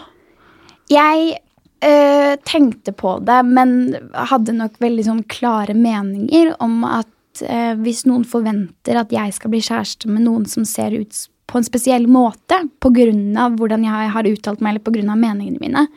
[0.92, 1.38] Jeg
[1.86, 8.04] øh, tenkte på det, men hadde nok veldig sånn klare meninger om at øh, hvis
[8.10, 11.16] noen forventer at jeg skal bli kjæreste med noen som ser ut
[11.52, 13.50] på en spesiell måte pga.
[13.58, 15.16] hvordan jeg har uttalt meg, eller pga.
[15.16, 15.88] meningene mine,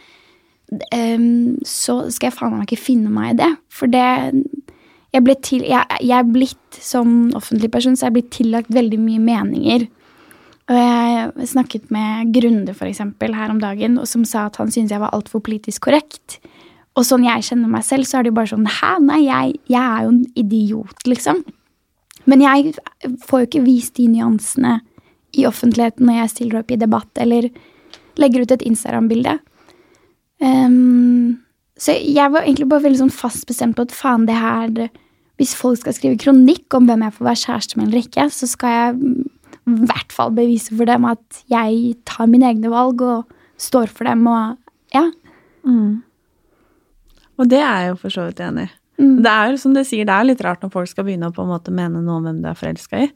[0.92, 3.56] øhm, så skal jeg faen meg ikke finne meg i det.
[3.68, 4.44] For det
[5.14, 8.74] Jeg ble til Jeg, jeg er blitt som offentlig person, så jeg er blitt tillagt
[8.74, 9.86] veldig mye meninger.
[10.68, 14.90] Og jeg snakket med Grunde for eksempel, her om dagen, som sa at han syntes
[14.90, 16.40] jeg var altfor politisk korrekt.
[16.96, 19.54] Og sånn jeg kjenner meg selv, så er det jo bare sånn Hæ, nei, jeg,
[19.68, 21.44] jeg er jo en idiot, liksom.
[22.24, 22.74] Men jeg
[23.26, 24.80] får jo ikke vist de nyansene
[25.38, 27.48] i offentligheten når jeg stiller opp i debatt eller
[28.20, 29.38] legger ut et Instagram-bilde.
[30.42, 31.40] Um,
[31.78, 34.88] så jeg var egentlig bare veldig sånn fast bestemt på at faen, det her
[35.40, 38.46] Hvis folk skal skrive kronikk om hvem jeg får være kjæreste med eller ikke, så
[38.46, 39.24] skal jeg mm,
[39.66, 44.06] i hvert fall bevise for dem at jeg tar mine egne valg og står for
[44.06, 44.54] dem og
[44.94, 45.08] Ja.
[47.34, 48.72] Og det er jeg jo for så vidt enig i.
[49.02, 49.16] Mm.
[49.24, 51.34] Det er jo som du sier, det er litt rart når folk skal begynne å
[51.34, 53.08] på en måte mene noe om hvem du er forelska i.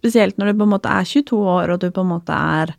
[0.00, 2.74] Spesielt når du på en måte er 22 år, og du på en måte er,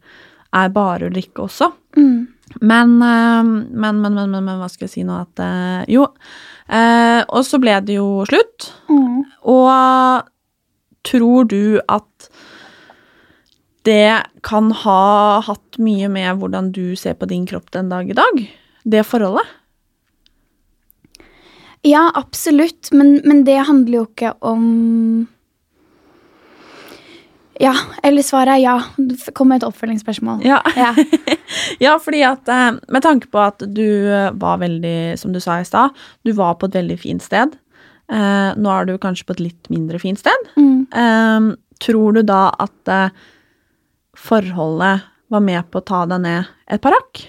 [0.57, 1.69] er bare Ulrikke også.
[1.97, 2.27] Mm.
[2.59, 6.07] Men, eh, men, men, men, men, men hva skal jeg si nå at eh, Jo.
[6.71, 8.71] Eh, og så ble det jo slutt.
[8.91, 9.21] Mm.
[9.51, 10.27] Og
[11.07, 12.31] tror du at
[13.87, 18.17] det kan ha hatt mye med hvordan du ser på din kropp den dag i
[18.17, 18.43] dag?
[18.83, 19.57] Det forholdet?
[21.81, 24.65] Ja, absolutt, men, men det handler jo ikke om
[27.61, 28.75] Ja, eller svaret er ja.
[29.37, 30.45] Kom med et oppfølgingsspørsmål.
[30.47, 30.61] Ja.
[30.75, 30.93] Ja.
[31.81, 35.59] Ja, fordi at eh, med tanke på at du eh, var veldig, som du sa
[35.59, 37.55] i stad, du var på et veldig fint sted.
[38.11, 40.49] Eh, nå er du kanskje på et litt mindre fint sted.
[40.55, 41.51] Mm.
[41.81, 42.91] Tror du da at
[44.17, 47.23] forholdet var med på å ta deg ned et par hakk?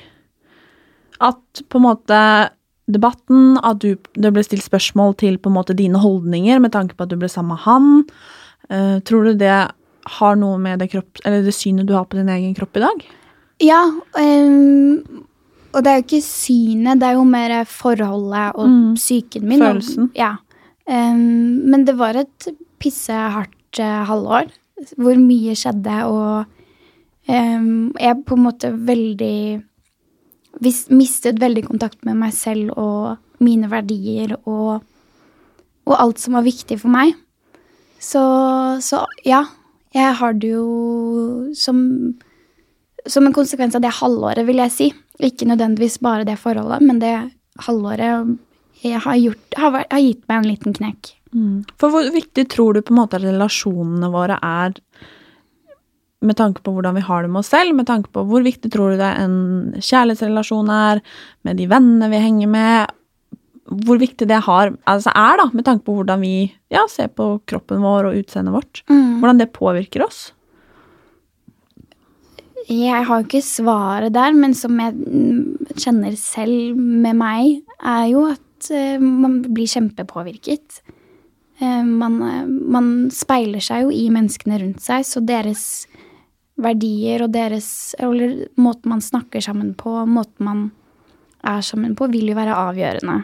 [1.22, 2.22] At på en måte
[2.92, 6.98] debatten, at du, det ble stilt spørsmål til på en måte dine holdninger med tanke
[6.98, 9.56] på at du ble sammen med han, tror du det
[10.06, 12.80] har noe med det, kropp, eller det synet du har på din egen kropp i
[12.80, 13.04] dag?
[13.62, 13.82] Ja,
[14.18, 15.24] Um,
[15.72, 18.94] og det er jo ikke synet, det er jo mer forholdet og Mm.
[18.96, 19.62] psyken min.
[19.62, 20.36] og- Ja.
[20.86, 24.50] Um, men det var et pissehardt uh, halvår
[24.98, 26.44] hvor mye skjedde, og
[27.28, 29.62] um, jeg på en måte veldig
[30.60, 34.82] vis, mistet veldig kontakt med meg selv og mine verdier og,
[35.86, 37.14] og alt som var viktig for meg.
[38.00, 38.20] Så,
[38.82, 39.44] så ja,
[39.92, 40.66] jeg har det jo
[41.58, 41.82] som
[43.06, 44.88] som en konsekvens av det halvåret, vil jeg si.
[45.22, 47.16] Ikke nødvendigvis bare det forholdet, men det
[47.66, 48.36] halvåret
[48.82, 51.10] jeg har, gjort, har, har gitt meg en liten knekk.
[51.80, 54.76] For hvor viktig tror du på en måte relasjonene våre er
[56.22, 58.70] med tanke på hvordan vi har det med oss selv, med tanke på hvor viktig
[58.70, 59.38] tror du det en
[59.78, 61.00] kjærlighetsrelasjon er,
[61.42, 62.92] med de vennene vi henger med,
[63.86, 66.36] hvor viktig det har, altså er da, med tanke på hvordan vi
[66.72, 70.30] ja, ser på kroppen vår og utseendet vårt, hvordan det påvirker oss.
[72.70, 78.06] Jeg har jo ikke svaret der, men som jeg mm, kjenner selv med meg, er
[78.12, 80.82] jo at eh, man blir kjempepåvirket.
[81.58, 85.88] Eh, man, eh, man speiler seg jo i menneskene rundt seg, så deres
[86.62, 90.64] verdier og deres Eller måten man snakker sammen på, måten man
[91.42, 93.22] er sammen på, vil jo være avgjørende.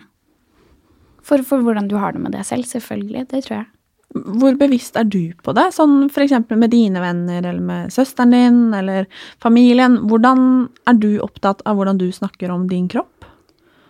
[1.28, 3.26] For, for hvordan du har det med deg selv, selvfølgelig.
[3.28, 3.68] Det tror jeg.
[4.16, 8.60] Hvor bevisst er du på det, sånn eksempel med dine venner, eller med søsteren din,
[8.74, 9.04] eller
[9.42, 9.98] familien?
[10.08, 10.40] Hvordan
[10.88, 13.28] er du opptatt av hvordan du snakker om din kropp?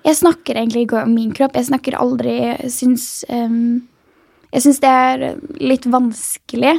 [0.06, 1.56] Jeg snakker egentlig ikke om min kropp.
[1.58, 3.82] Jeg snakker aldri Jeg syns um,
[4.54, 5.24] Jeg syns det er
[5.60, 6.78] litt vanskelig.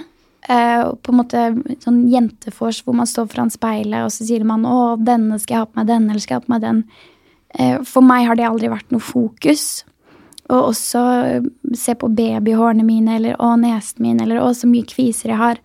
[0.50, 1.41] Uh, på en måte
[1.84, 5.63] sånn jentefors hvor man står foran speilet, og så sier man 'Å, denne skal jeg
[5.63, 6.84] ha på meg, denne, eller skal jeg ha på meg den'.
[7.60, 9.84] Uh, for meg har det aldri vært noe fokus.
[10.50, 14.88] Og også eh, se på babyhårene mine, eller 'Å, nesen min', eller 'Å, så mye
[14.88, 15.62] kviser jeg har'.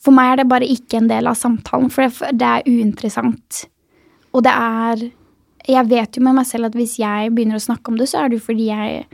[0.00, 3.66] For meg er det bare ikke en del av samtalen, for det, er uinteressant.
[4.32, 5.10] Og det er
[5.68, 8.24] Jeg vet jo med meg selv at hvis jeg begynner å snakke om det, så
[8.24, 9.04] er det jo fordi jeg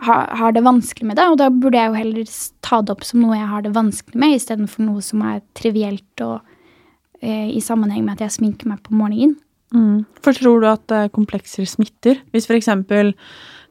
[0.00, 2.30] har, det vanskelig med det, og da burde jeg jo heller
[2.64, 6.24] ta det opp som noe jeg har det vanskelig med, istedenfor noe som er trivielt
[6.24, 6.40] og
[7.20, 9.36] eh, i sammenheng med at jeg sminker meg på morgenen.
[10.24, 12.20] For tror du at eh, komplekser smitter?
[12.32, 13.12] Hvis for eksempel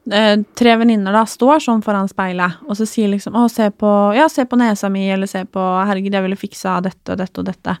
[0.06, 4.28] tre venninner da står sånn foran speilet, og så sier liksom 'Å, se på, ja,
[4.28, 7.46] se på nesa mi', eller 'Se på 'Herregud, jeg ville fiksa dette og dette og
[7.46, 7.78] dette'.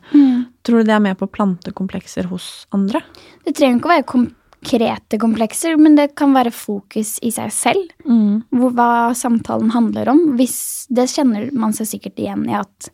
[0.62, 3.02] Tror du det er med på plantekomplekser hos andre?
[3.44, 4.30] Det trenger ikke å være
[4.66, 7.90] konkrete komplekser, men det kan være fokus i seg selv.
[8.50, 10.36] Hvor, hva samtalen handler om.
[10.36, 12.90] Hvis, det kjenner man seg sikkert igjen i at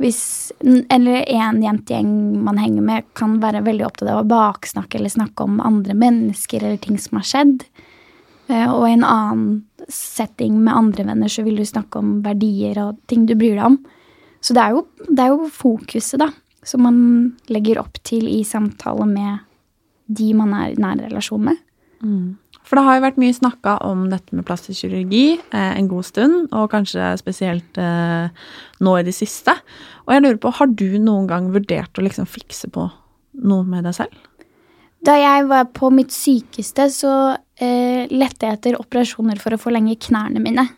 [0.00, 0.52] hvis
[0.88, 5.44] eller en jentegjeng man henger med, kan være veldig opptatt av å baksnakke eller snakke
[5.44, 7.66] om andre mennesker eller ting som har skjedd.
[8.50, 12.78] Eh, Og i en annen setting med andre venner så vil du snakke om verdier
[12.82, 13.78] og ting du bryr deg om.
[14.40, 16.30] Så det er jo, det er jo fokuset, da,
[16.64, 17.00] som man
[17.52, 19.42] legger opp til i samtale med
[20.10, 21.58] de man er i nær relasjon med.
[22.64, 26.06] For det har jo vært mye snakka om dette med plastisk kirurgi eh, en god
[26.06, 28.30] stund, og kanskje spesielt eh,
[28.80, 29.54] nå i det siste.
[30.06, 32.86] Og jeg lurer på, har du noen gang vurdert å liksom fikse på
[33.44, 34.16] noe med deg selv?
[35.06, 37.14] Da jeg var på mitt sykeste, så
[37.60, 40.68] eh, lette jeg etter operasjoner for å forlenge knærne mine.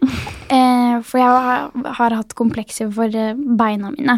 [0.50, 4.16] Eh, for jeg har, har hatt komplekser for eh, beina mine.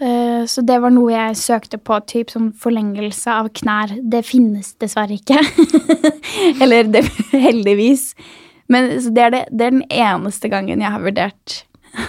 [0.00, 3.92] Eh, så det var noe jeg søkte på, typ som forlengelse av knær.
[4.00, 5.38] Det finnes dessverre ikke.
[6.64, 7.04] Eller det,
[7.46, 8.08] heldigvis.
[8.66, 11.60] Men så det, er det, det er den eneste gangen jeg har vurdert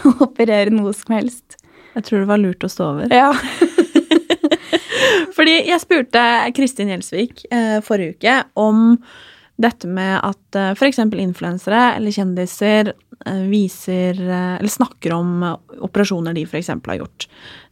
[0.08, 1.60] å operere noe som helst.
[1.94, 3.14] Jeg tror det var lurt å stå over.
[3.14, 3.34] Ja.
[5.36, 6.24] Fordi jeg spurte
[6.58, 8.98] Kristin Gjelsvik eh, forrige uke om
[9.62, 11.00] dette med at eh, f.eks.
[11.06, 15.44] influensere eller kjendiser eh, viser eh, eller snakker om
[15.82, 16.72] operasjoner de f.eks.
[16.74, 17.28] har gjort.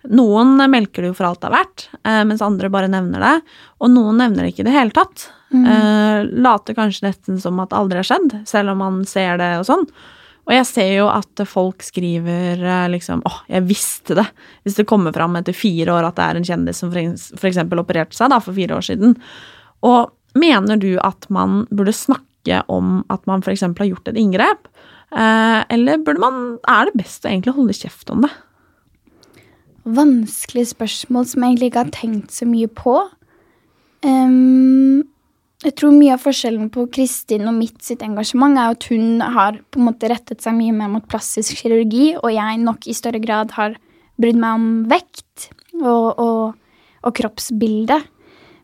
[0.09, 3.35] Noen melker det jo for alt det er verdt, eh, mens andre bare nevner det.
[3.81, 5.29] Og noen nevner det ikke i det hele tatt.
[5.49, 9.55] Eh, later kanskje nesten som at det aldri har skjedd, selv om man ser det
[9.59, 9.87] og sånn.
[10.49, 14.25] Og jeg ser jo at folk skriver eh, liksom åh, jeg visste det.
[14.65, 18.17] Hvis det kommer fram etter fire år at det er en kjendis som eksempel opererte
[18.17, 19.13] seg da, for fire år siden.
[19.85, 23.67] Og mener du at man burde snakke om at man f.eks.
[23.67, 24.65] har gjort et inngrep?
[25.13, 28.33] Eh, eller burde man, er det best å egentlig holde kjeft om det?
[29.89, 32.97] Vanskelig spørsmål som jeg egentlig ikke har tenkt så mye på.
[34.05, 35.05] Ehm,
[35.59, 39.57] jeg tror mye av forskjellen på Kristin og mitt sitt engasjement er at hun har
[39.67, 43.19] på en måte rettet seg mye mer mot plastisk kirurgi, og jeg nok i større
[43.19, 43.75] grad har
[44.19, 45.49] brydd meg om vekt
[45.81, 46.55] og, og,
[47.03, 47.97] og kroppsbilde.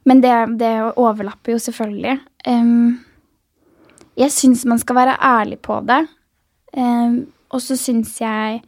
[0.07, 2.15] Men det, det overlapper jo selvfølgelig.
[2.47, 3.01] Um,
[4.15, 6.05] jeg syns man skal være ærlig på det.
[6.77, 8.61] Um, og så syns jeg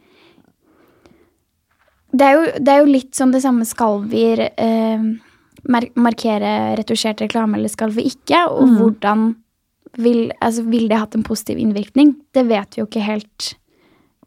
[2.12, 5.27] det er, jo, det er jo litt sånn det samme skal vi eh, mar
[5.68, 8.46] markere retusjert reklame, eller skal vi ikke?
[8.50, 8.76] Og Mm.
[8.78, 9.36] hvordan
[9.98, 12.14] vil, altså, vil det hatt en positiv innvirkning?
[12.34, 13.54] Det vet vi jo ikke helt.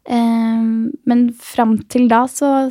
[0.08, 2.70] Um, men fram til da så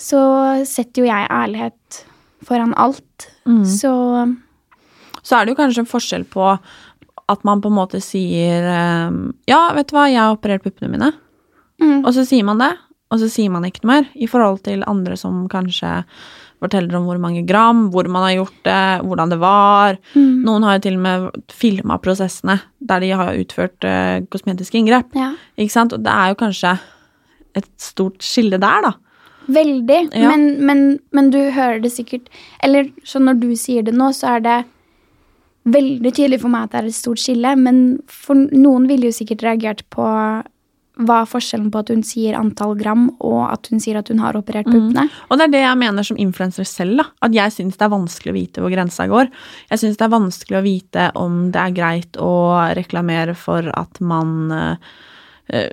[0.00, 0.20] så
[0.66, 2.04] setter jo jeg ærlighet
[2.46, 3.28] foran alt.
[3.46, 3.64] Mm.
[3.64, 3.92] Så
[5.22, 6.58] Så er det jo kanskje en forskjell på
[7.28, 9.10] at man på en måte sier eh,
[9.46, 11.12] Ja, vet du hva, jeg har operert puppene mine.
[11.80, 12.72] mm, Og så sier man det,
[13.12, 14.08] og så sier man ikke noe mer.
[14.16, 16.04] I forhold til andre som kanskje
[16.60, 19.98] forteller om hvor mange gram, hvor man har gjort det, hvordan det var.
[20.14, 24.78] mm, Noen har jo til og med filma prosessene der de har utført uh, kosmetiske
[24.80, 25.14] inngrep.
[25.16, 25.32] ja.
[25.60, 25.94] Ikke sant?
[25.96, 26.74] Og det er jo kanskje
[27.58, 28.92] et stort skille der, da.
[29.50, 30.00] Veldig.
[30.14, 30.28] Ja.
[30.30, 30.84] Men, men,
[31.16, 32.28] men du hører det sikkert
[32.62, 34.58] Eller så når du sier det nå, så er det
[35.70, 37.54] veldig tydelig for meg at det er et stort skille.
[37.58, 40.06] Men for noen ville jo sikkert reagert på
[41.06, 44.22] hva er forskjellen på at hun sier antall gram, og at hun sier at hun
[44.22, 45.06] har operert puppene.
[45.28, 47.06] Og det er det jeg mener som influenser selv, da.
[47.26, 49.30] At jeg syns det er vanskelig å vite hvor grensa går.
[49.72, 52.34] Jeg syns det er vanskelig å vite om det er greit å
[52.78, 54.92] reklamere for at man eh,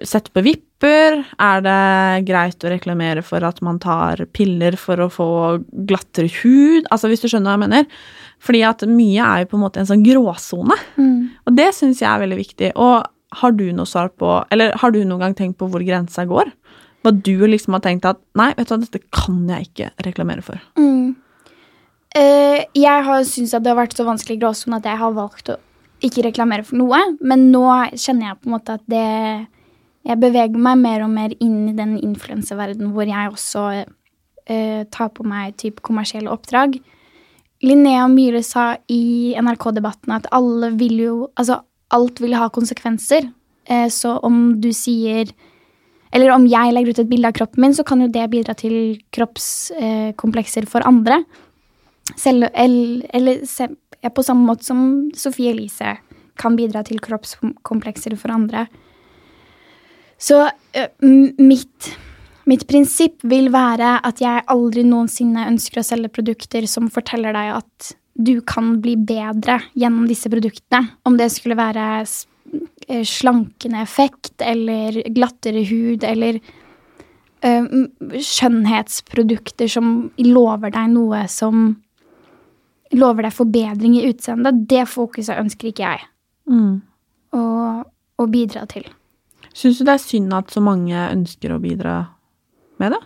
[0.04, 1.20] setter på vipper.
[1.42, 1.82] Er det
[2.30, 5.30] greit å reklamere for at man tar piller for å få
[5.90, 6.88] glattere hud?
[6.92, 8.08] Altså, hvis du skjønner hva jeg mener.
[8.44, 10.78] Fordi at mye er jo på en måte en sånn gråsone.
[10.98, 11.22] Mm.
[11.48, 12.74] Og det syns jeg er veldig viktig.
[12.78, 13.06] Og
[13.36, 16.52] har du noe svar på Eller har du noen gang tenkt på hvor grensa går?
[17.04, 20.44] Hva du liksom har tenkt at Nei, vet du hva, dette kan jeg ikke reklamere
[20.46, 20.62] for.
[20.80, 21.16] Mm.
[22.18, 25.52] Uh, jeg har syntes at det har vært så vanskelig gråsone at jeg har valgt
[25.54, 25.60] å
[26.08, 27.00] ikke reklamere for noe.
[27.20, 27.66] Men nå
[27.98, 29.06] kjenner jeg på en måte at det
[30.08, 35.10] Jeg beveger meg mer og mer inn i den influenseverdenen hvor jeg også uh, tar
[35.12, 36.78] på meg type kommersielle oppdrag.
[37.66, 41.60] Linnea Myhre sa i NRK-debatten at alle vil jo Altså,
[41.96, 43.30] alt vil ha konsekvenser.
[43.68, 45.32] Eh, så om du sier
[46.12, 48.54] Eller om jeg legger ut et bilde av kroppen min, så kan jo det bidra
[48.56, 51.18] til kroppskomplekser eh, for andre.
[52.16, 53.44] Selv, eller,
[54.16, 55.98] på samme måte som Sophie Elise
[56.40, 58.70] kan bidra til kroppskomplekser for andre.
[60.18, 60.88] Så eh,
[61.38, 61.92] mitt,
[62.48, 67.52] mitt prinsipp vil være at jeg aldri noensinne ønsker å selge produkter som forteller deg
[67.60, 70.96] at du kan bli bedre gjennom disse produktene.
[71.06, 76.40] Om det skulle være eh, slankende effekt eller glattere hud eller
[77.46, 77.68] øh,
[78.18, 81.76] skjønnhetsprodukter som lover deg noe som
[82.98, 84.64] lover deg forbedring i utseendet.
[84.70, 86.06] Det fokuset ønsker ikke jeg
[86.48, 86.78] Mm.
[87.36, 87.42] å,
[88.16, 88.86] å bidra til.
[89.52, 91.98] Syns du det er synd at så mange ønsker å bidra
[92.80, 93.02] med det?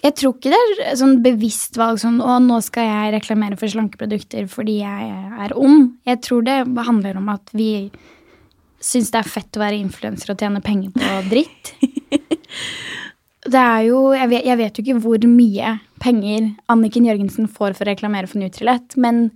[0.00, 3.68] Jeg tror ikke det er sånn bevisst valg sånn å, nå skal jeg reklamere for
[3.68, 5.10] slankeprodukter fordi jeg
[5.44, 5.92] er ond.
[6.08, 7.90] Jeg tror det handler om at vi
[8.80, 11.74] syns det er fett å være influenser og tjene penger på dritt.
[13.40, 15.70] Det er jo jeg vet, jeg vet jo ikke hvor mye
[16.02, 19.30] penger Anniken Jørgensen får for å reklamere for Nutrilett, men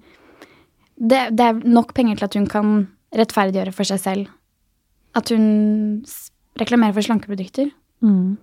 [1.00, 2.74] det, det er nok penger til at hun kan
[3.16, 4.28] rettferdiggjøre for seg selv
[5.16, 6.04] at hun
[6.60, 7.70] reklamerer for slankeprodukter.
[8.04, 8.36] Mm.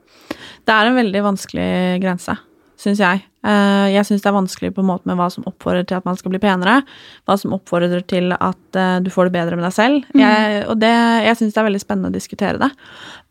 [0.68, 1.70] Det er en veldig vanskelig
[2.04, 2.36] grense,
[2.80, 3.24] syns jeg.
[3.42, 6.06] Eh, jeg syns det er vanskelig på en måte med hva som oppfordrer til at
[6.06, 6.82] man skal bli penere,
[7.26, 10.10] hva som oppfordrer til at eh, du får det bedre med deg selv.
[10.18, 10.92] Jeg, og det,
[11.26, 12.70] jeg syns det er veldig spennende å diskutere det.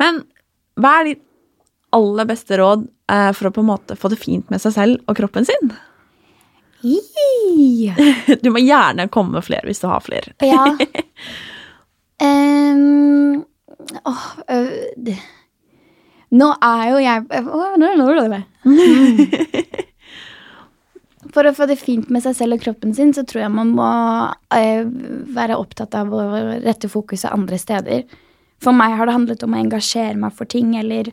[0.02, 0.24] Men
[0.80, 1.22] hva er ditt
[1.94, 5.06] aller beste råd eh, for å på en måte få det fint med seg selv
[5.06, 5.72] og kroppen sin?
[8.40, 10.32] Du må gjerne komme med flere hvis du har flere.
[10.40, 10.64] Ja.
[12.20, 13.42] Um,
[14.08, 15.20] oh, uh,
[16.30, 17.24] nå er jo jeg
[17.80, 17.98] nå-
[21.30, 23.70] For å få det fint med seg selv og kroppen sin, så tror jeg man
[23.76, 23.86] må
[24.56, 24.82] eh,
[25.36, 26.22] være opptatt av å
[26.64, 28.02] rette fokuset andre steder.
[28.60, 31.12] For meg har det handlet om å engasjere meg for ting, eller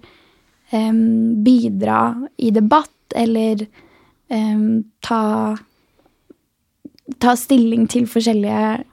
[0.76, 2.00] em, bidra
[2.42, 3.66] i debatt, eller
[4.34, 5.56] em, ta
[7.24, 8.84] ta stilling til forskjellige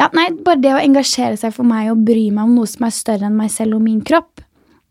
[0.00, 2.86] Ja, nei, bare det å engasjere seg for meg og bry meg om noe som
[2.88, 4.40] er større enn meg selv og min kropp,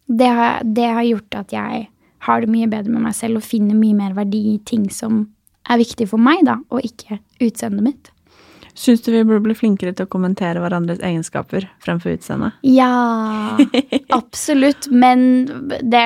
[0.09, 1.87] det har, det har gjort at jeg
[2.25, 5.27] har det mye bedre med meg selv og finner mye mer verdi i ting som
[5.69, 8.09] er viktig for meg, da, og ikke utseendet mitt.
[8.79, 12.57] Syns du vi burde bli flinkere til å kommentere hverandres egenskaper fremfor utseendet?
[12.63, 13.57] Ja,
[14.19, 14.87] absolutt.
[14.87, 15.21] Men
[15.83, 16.03] det,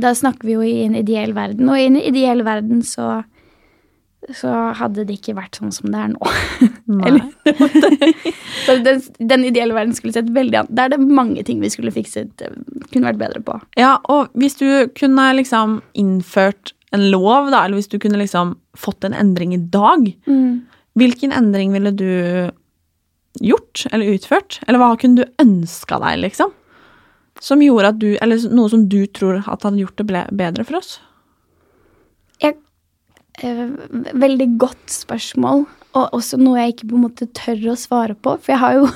[0.00, 3.20] da snakker vi jo i en ideell verden, og i en ideell verden så
[4.34, 6.30] så hadde det ikke vært sånn som det er nå.
[7.06, 7.26] Eller,
[8.66, 9.02] så den,
[9.32, 10.70] den ideelle verden skulle sett veldig an.
[10.70, 12.56] Da er det mange ting vi skulle fikset, eh,
[12.90, 13.58] kunne vært bedre på.
[13.78, 14.66] Ja, og hvis du
[14.98, 19.60] kunne liksom innført en lov, da, eller hvis du kunne liksom fått en endring i
[19.60, 20.06] dag,
[20.96, 22.12] hvilken endring ville du
[23.42, 24.60] gjort eller utført?
[24.66, 26.54] Eller hva kunne du ønska deg, liksom?
[27.42, 30.78] Som gjorde at du Eller noe som du tror at hadde gjort det bedre for
[30.78, 30.94] oss?
[33.44, 33.64] Eh,
[34.16, 35.66] veldig godt spørsmål,
[35.96, 38.36] og også noe jeg ikke på en måte tør å svare på.
[38.40, 38.86] For jeg har jo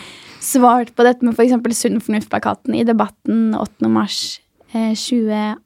[0.52, 1.78] svart på dette med f.eks.
[1.80, 3.88] Sunn fornuft-plakaten i debatten 8.
[3.92, 4.18] mars
[4.74, 5.56] eh, 2018.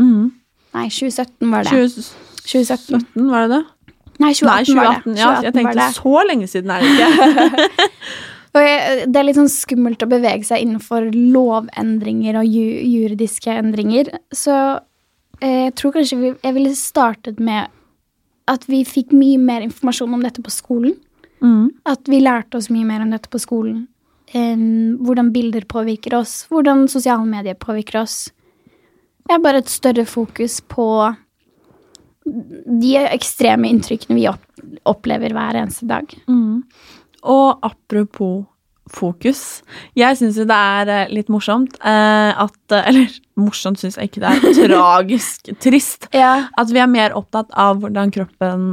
[0.00, 0.32] Mm.
[0.74, 1.70] Nei, 2017 var det.
[1.70, 2.10] 2017,
[2.44, 3.30] 2017.
[3.30, 3.62] var det det?
[4.22, 4.74] Nei, 2018, Nei, 2018.
[4.74, 5.14] var Ja, det.
[5.14, 7.68] jeg 2018 jeg tenkte så lenge siden er det ikke.
[8.54, 14.12] Det er litt sånn skummelt å bevege seg innenfor lovendringer og ju, juridiske endringer.
[14.30, 14.54] Så
[15.40, 17.72] jeg tror kanskje vi, jeg ville startet med
[18.50, 20.94] at vi fikk mye mer informasjon om dette på skolen.
[21.44, 21.72] Mm.
[21.88, 23.86] At vi lærte oss mye mer om dette på skolen.
[24.34, 28.32] Um, hvordan bilder påvirker oss, hvordan sosiale medier påvirker oss.
[29.24, 30.86] Det er bare et større fokus på
[32.24, 34.44] de ekstreme inntrykkene vi opp,
[34.88, 36.12] opplever hver eneste dag.
[37.24, 38.44] Og apropos
[38.92, 39.62] fokus.
[39.96, 44.10] Jeg syns jo det er eh, litt morsomt eh, at eh, Eller morsomt syns jeg
[44.10, 44.58] ikke det er.
[44.68, 46.08] Tragisk trist.
[46.14, 46.48] Ja.
[46.60, 48.66] At vi er mer opptatt av hvordan kroppen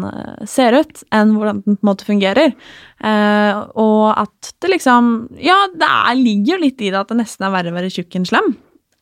[0.50, 2.54] ser ut, enn hvordan den på en måte fungerer.
[3.02, 5.08] Og at det liksom
[5.42, 7.90] Ja, det er, ligger jo litt i det at det nesten er verre å være
[7.94, 8.54] tjukk enn slem.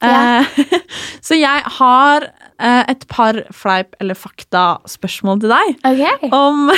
[0.02, 0.40] Ja.
[0.40, 0.80] Eh,
[1.28, 2.24] så jeg har
[2.60, 6.30] eh, et par fleip- eller fakta-spørsmål til deg Okay.
[6.32, 6.70] om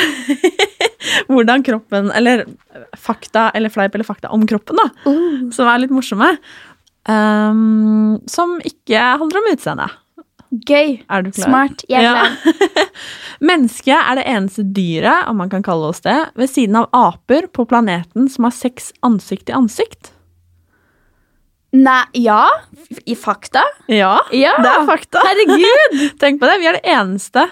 [1.31, 2.45] hvordan kroppen Eller
[2.97, 4.89] fakta eller fleip eller fakta om kroppen, da.
[5.05, 5.49] Uh.
[5.53, 6.31] Som er litt morsomme.
[7.09, 9.87] Um, som ikke handler om utseende.
[10.67, 10.97] Gøy.
[11.23, 11.45] Du klar?
[11.47, 11.83] Smart.
[11.89, 12.25] Jeg er Ja.
[12.25, 12.89] klar.
[13.51, 17.47] Mennesket er det eneste dyret, om man kan kalle oss det, ved siden av aper
[17.55, 20.11] på planeten som har seks ansikt til ansikt.
[21.71, 22.49] Nei, ja.
[23.05, 23.61] I fakta?
[23.87, 24.57] Ja, Ja.
[24.59, 25.21] det er fakta.
[25.23, 26.17] Herregud!
[26.19, 26.57] Tenk på det.
[26.59, 27.45] Vi er det eneste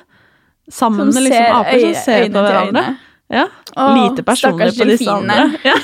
[0.69, 2.83] sammen Som med liksom ser aper som ser på hverandre.
[3.29, 3.45] Ja.
[3.77, 5.51] Åh, Lite personlig på disse andre.
[5.63, 5.75] Ja.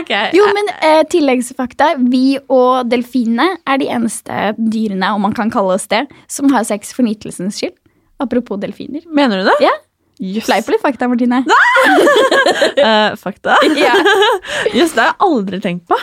[0.00, 0.12] ok.
[0.36, 1.92] Jo, men eh, tilleggsfakta.
[2.10, 6.66] Vi og delfinene er de eneste dyrene, om man kan kalle oss det, som har
[6.68, 7.76] sex for nytelsens skyld.
[8.22, 9.04] Apropos delfiner.
[9.12, 9.56] Mener du det?
[9.66, 9.74] Ja.
[10.16, 10.46] Jøss.
[10.48, 11.42] Fleip eller fakta, Martine?
[11.44, 13.56] uh, fakta?
[13.76, 13.94] Ja.
[14.76, 15.98] Jøss, det har jeg aldri tenkt på.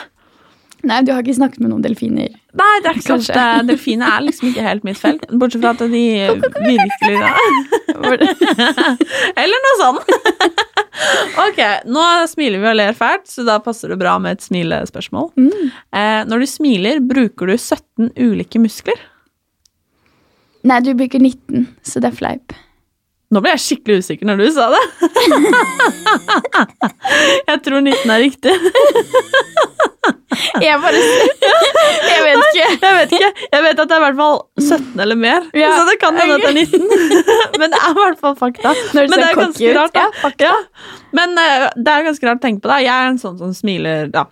[0.83, 2.33] Nei, du har ikke snakket med noen delfiner.
[2.59, 3.43] Nei, det er ikke sant Kanskje.
[3.69, 5.23] Delfiner er liksom ikke helt mitt felt.
[5.31, 6.01] Bortsett fra at de
[6.59, 7.21] virkelig
[9.39, 10.11] Eller noe sånt.
[11.45, 15.31] ok, nå smiler vi og ler fælt, så da passer det bra med et smilespørsmål.
[15.39, 18.99] Eh, når du smiler, bruker du 17 ulike muskler.
[20.67, 22.53] Nei, du bruker 19, så det er fleip.
[23.33, 24.83] Nå ble jeg skikkelig usikker når du sa det.
[27.49, 28.53] jeg tror 19 er riktig.
[30.63, 32.65] Jeg bare Jeg vet ikke.
[32.81, 33.27] Jeg vet ikke.
[33.53, 35.41] Jeg vet at det er i hvert fall 17 eller mer.
[35.55, 36.87] Ja, Så det kan hende at det er 19.
[37.61, 38.69] Men det er i hvert fall fakta.
[38.97, 40.05] Når Men det er ganske rart, da.
[40.41, 40.49] Ja.
[40.49, 40.55] Ja.
[41.15, 42.69] Men eh, det er ganske rart å tenke på.
[42.73, 44.23] da Jeg er en sånn som smiler da.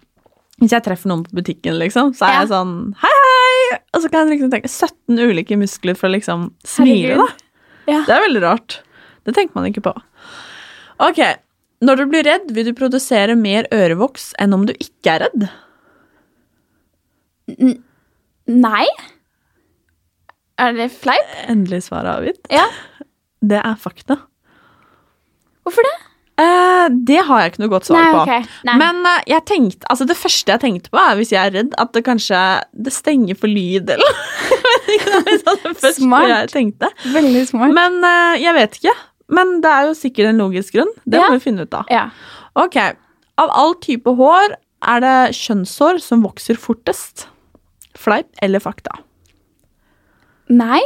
[0.61, 3.77] Hvis jeg treffer noen på butikken, liksom, så er jeg sånn Hei, hei!
[3.95, 7.27] Og så kan jeg liksom tenke 17 ulike muskler for å liksom smile, Herregud.
[7.87, 7.97] da.
[8.05, 8.71] Det er veldig rart.
[9.27, 9.93] Det tenker man ikke på.
[11.01, 11.21] Ok,
[11.81, 15.47] Når du blir redd, vil du produsere mer ørevoks enn om du ikke er redd?
[18.45, 18.85] Nei.
[20.61, 21.33] Er det fleip?
[21.49, 22.41] Endelig svar avgitt.
[22.53, 22.67] Ja.
[23.51, 24.19] Det er fakta.
[25.65, 25.95] Hvorfor det?
[26.41, 28.35] Eh, det har jeg ikke noe godt svar Nei, på.
[28.69, 28.75] Nei.
[28.79, 31.91] Men eh, tenkte, altså det første jeg tenkte på, er hvis jeg er redd, at
[31.97, 32.39] det kanskje
[32.85, 34.13] det stenger for lyd, eller
[35.97, 36.29] Smart.
[36.29, 36.89] jeg tenkte.
[37.13, 37.73] Veldig smart.
[37.77, 38.95] Men eh, jeg vet ikke.
[39.31, 40.91] Men det er jo sikkert en logisk grunn.
[41.05, 41.87] Det må vi finne ut av.
[41.91, 42.09] Ja.
[42.59, 42.75] Ok,
[43.41, 44.57] Av all type hår
[44.91, 47.27] er det kjønnshår som vokser fortest.
[47.97, 48.91] Fleip eller fakta?
[50.51, 50.81] Nei.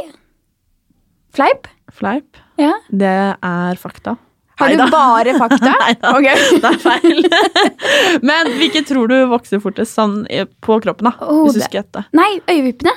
[1.34, 1.66] Fleip?
[1.92, 2.38] Fleip.
[2.60, 2.72] Ja.
[2.90, 4.16] Det er fakta.
[4.56, 4.86] Har du Neida.
[4.94, 5.72] bare fakta?
[5.74, 6.12] Neida.
[6.16, 6.36] Okay.
[6.62, 7.26] Det er feil.
[8.30, 10.22] Men hvilke tror du vokser fortest sånn
[10.64, 11.16] på kroppen, da?
[11.26, 11.42] Hodet.
[11.50, 12.04] Hvis du skal gjette.
[12.16, 12.94] Nei, øyevippene.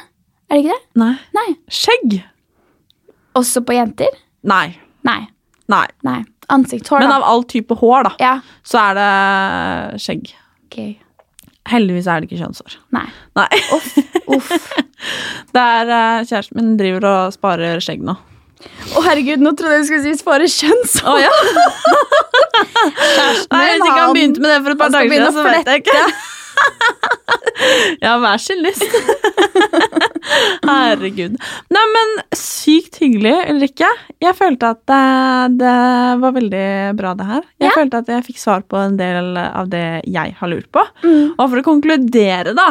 [0.49, 0.85] Er det ikke det?
[1.03, 1.11] Nei.
[1.35, 1.47] Nei.
[1.73, 2.19] Skjegg?
[3.37, 4.13] Også på jenter?
[4.47, 4.77] Nei.
[5.05, 5.19] Nei.
[5.69, 5.85] Nei.
[6.07, 6.19] Nei.
[6.49, 7.19] Ansiktshår, Men da.
[7.19, 8.31] av all type hår, da, Ja.
[8.65, 10.31] så er det skjegg.
[10.65, 10.79] Ok.
[11.69, 12.77] Heldigvis er det ikke kjønnshår.
[12.95, 13.05] Nei.
[13.37, 13.49] Nei.
[13.75, 14.55] Uff.
[15.53, 18.15] Det er eh, Kjæresten min driver og sparer skjegg nå.
[18.59, 21.07] Å, herregud, nå trodde jeg du skulle si spare kjønnshår.
[21.07, 21.29] Å ja.
[23.53, 25.37] Nei, hvis ikke han begynte med det for et par han skal dager begynne siden,
[25.37, 26.01] så å vet jeg ikke.
[28.05, 28.83] ja, vær så lyst.
[30.69, 31.37] Herregud.
[31.73, 33.89] Nei, men sykt hyggelig, Ulrikke.
[34.23, 34.99] Jeg følte at det,
[35.61, 35.75] det
[36.23, 36.65] var veldig
[36.99, 37.43] bra, det her.
[37.59, 37.75] Jeg Ja.
[37.77, 40.83] følte at jeg fikk svar på en del av det jeg har lurt på.
[41.03, 41.33] Mm.
[41.37, 42.69] Og for å konkludere, da,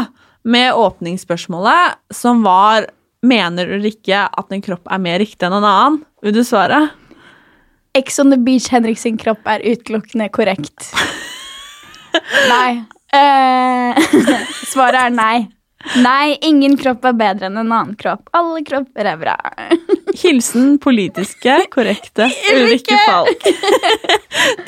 [0.48, 2.88] med åpningsspørsmålet, som var
[3.26, 5.96] Mener Ulrikke at en kropp er mer riktig enn en annen?
[6.22, 6.84] Vil du svare?
[7.98, 10.92] Ex on the beach Henrik sin kropp er utelukkende korrekt.
[12.52, 12.84] nei.
[13.12, 13.96] Eh,
[14.72, 15.48] svaret er nei.
[16.02, 18.28] Nei, ingen kropp er bedre enn en annen kropp.
[18.36, 19.36] Alle kropper er bra.
[20.22, 23.46] Hilsen politiske, korrekte Ulrikke Falk.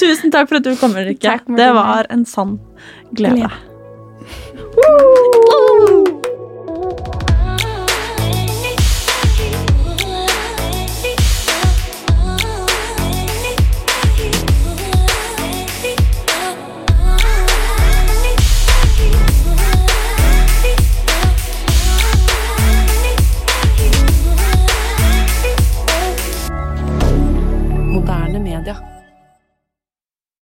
[0.00, 1.40] Tusen takk for at du kom, Ulrikke.
[1.50, 2.58] Det var en sann
[3.10, 3.50] glede.
[3.50, 5.98] Glede.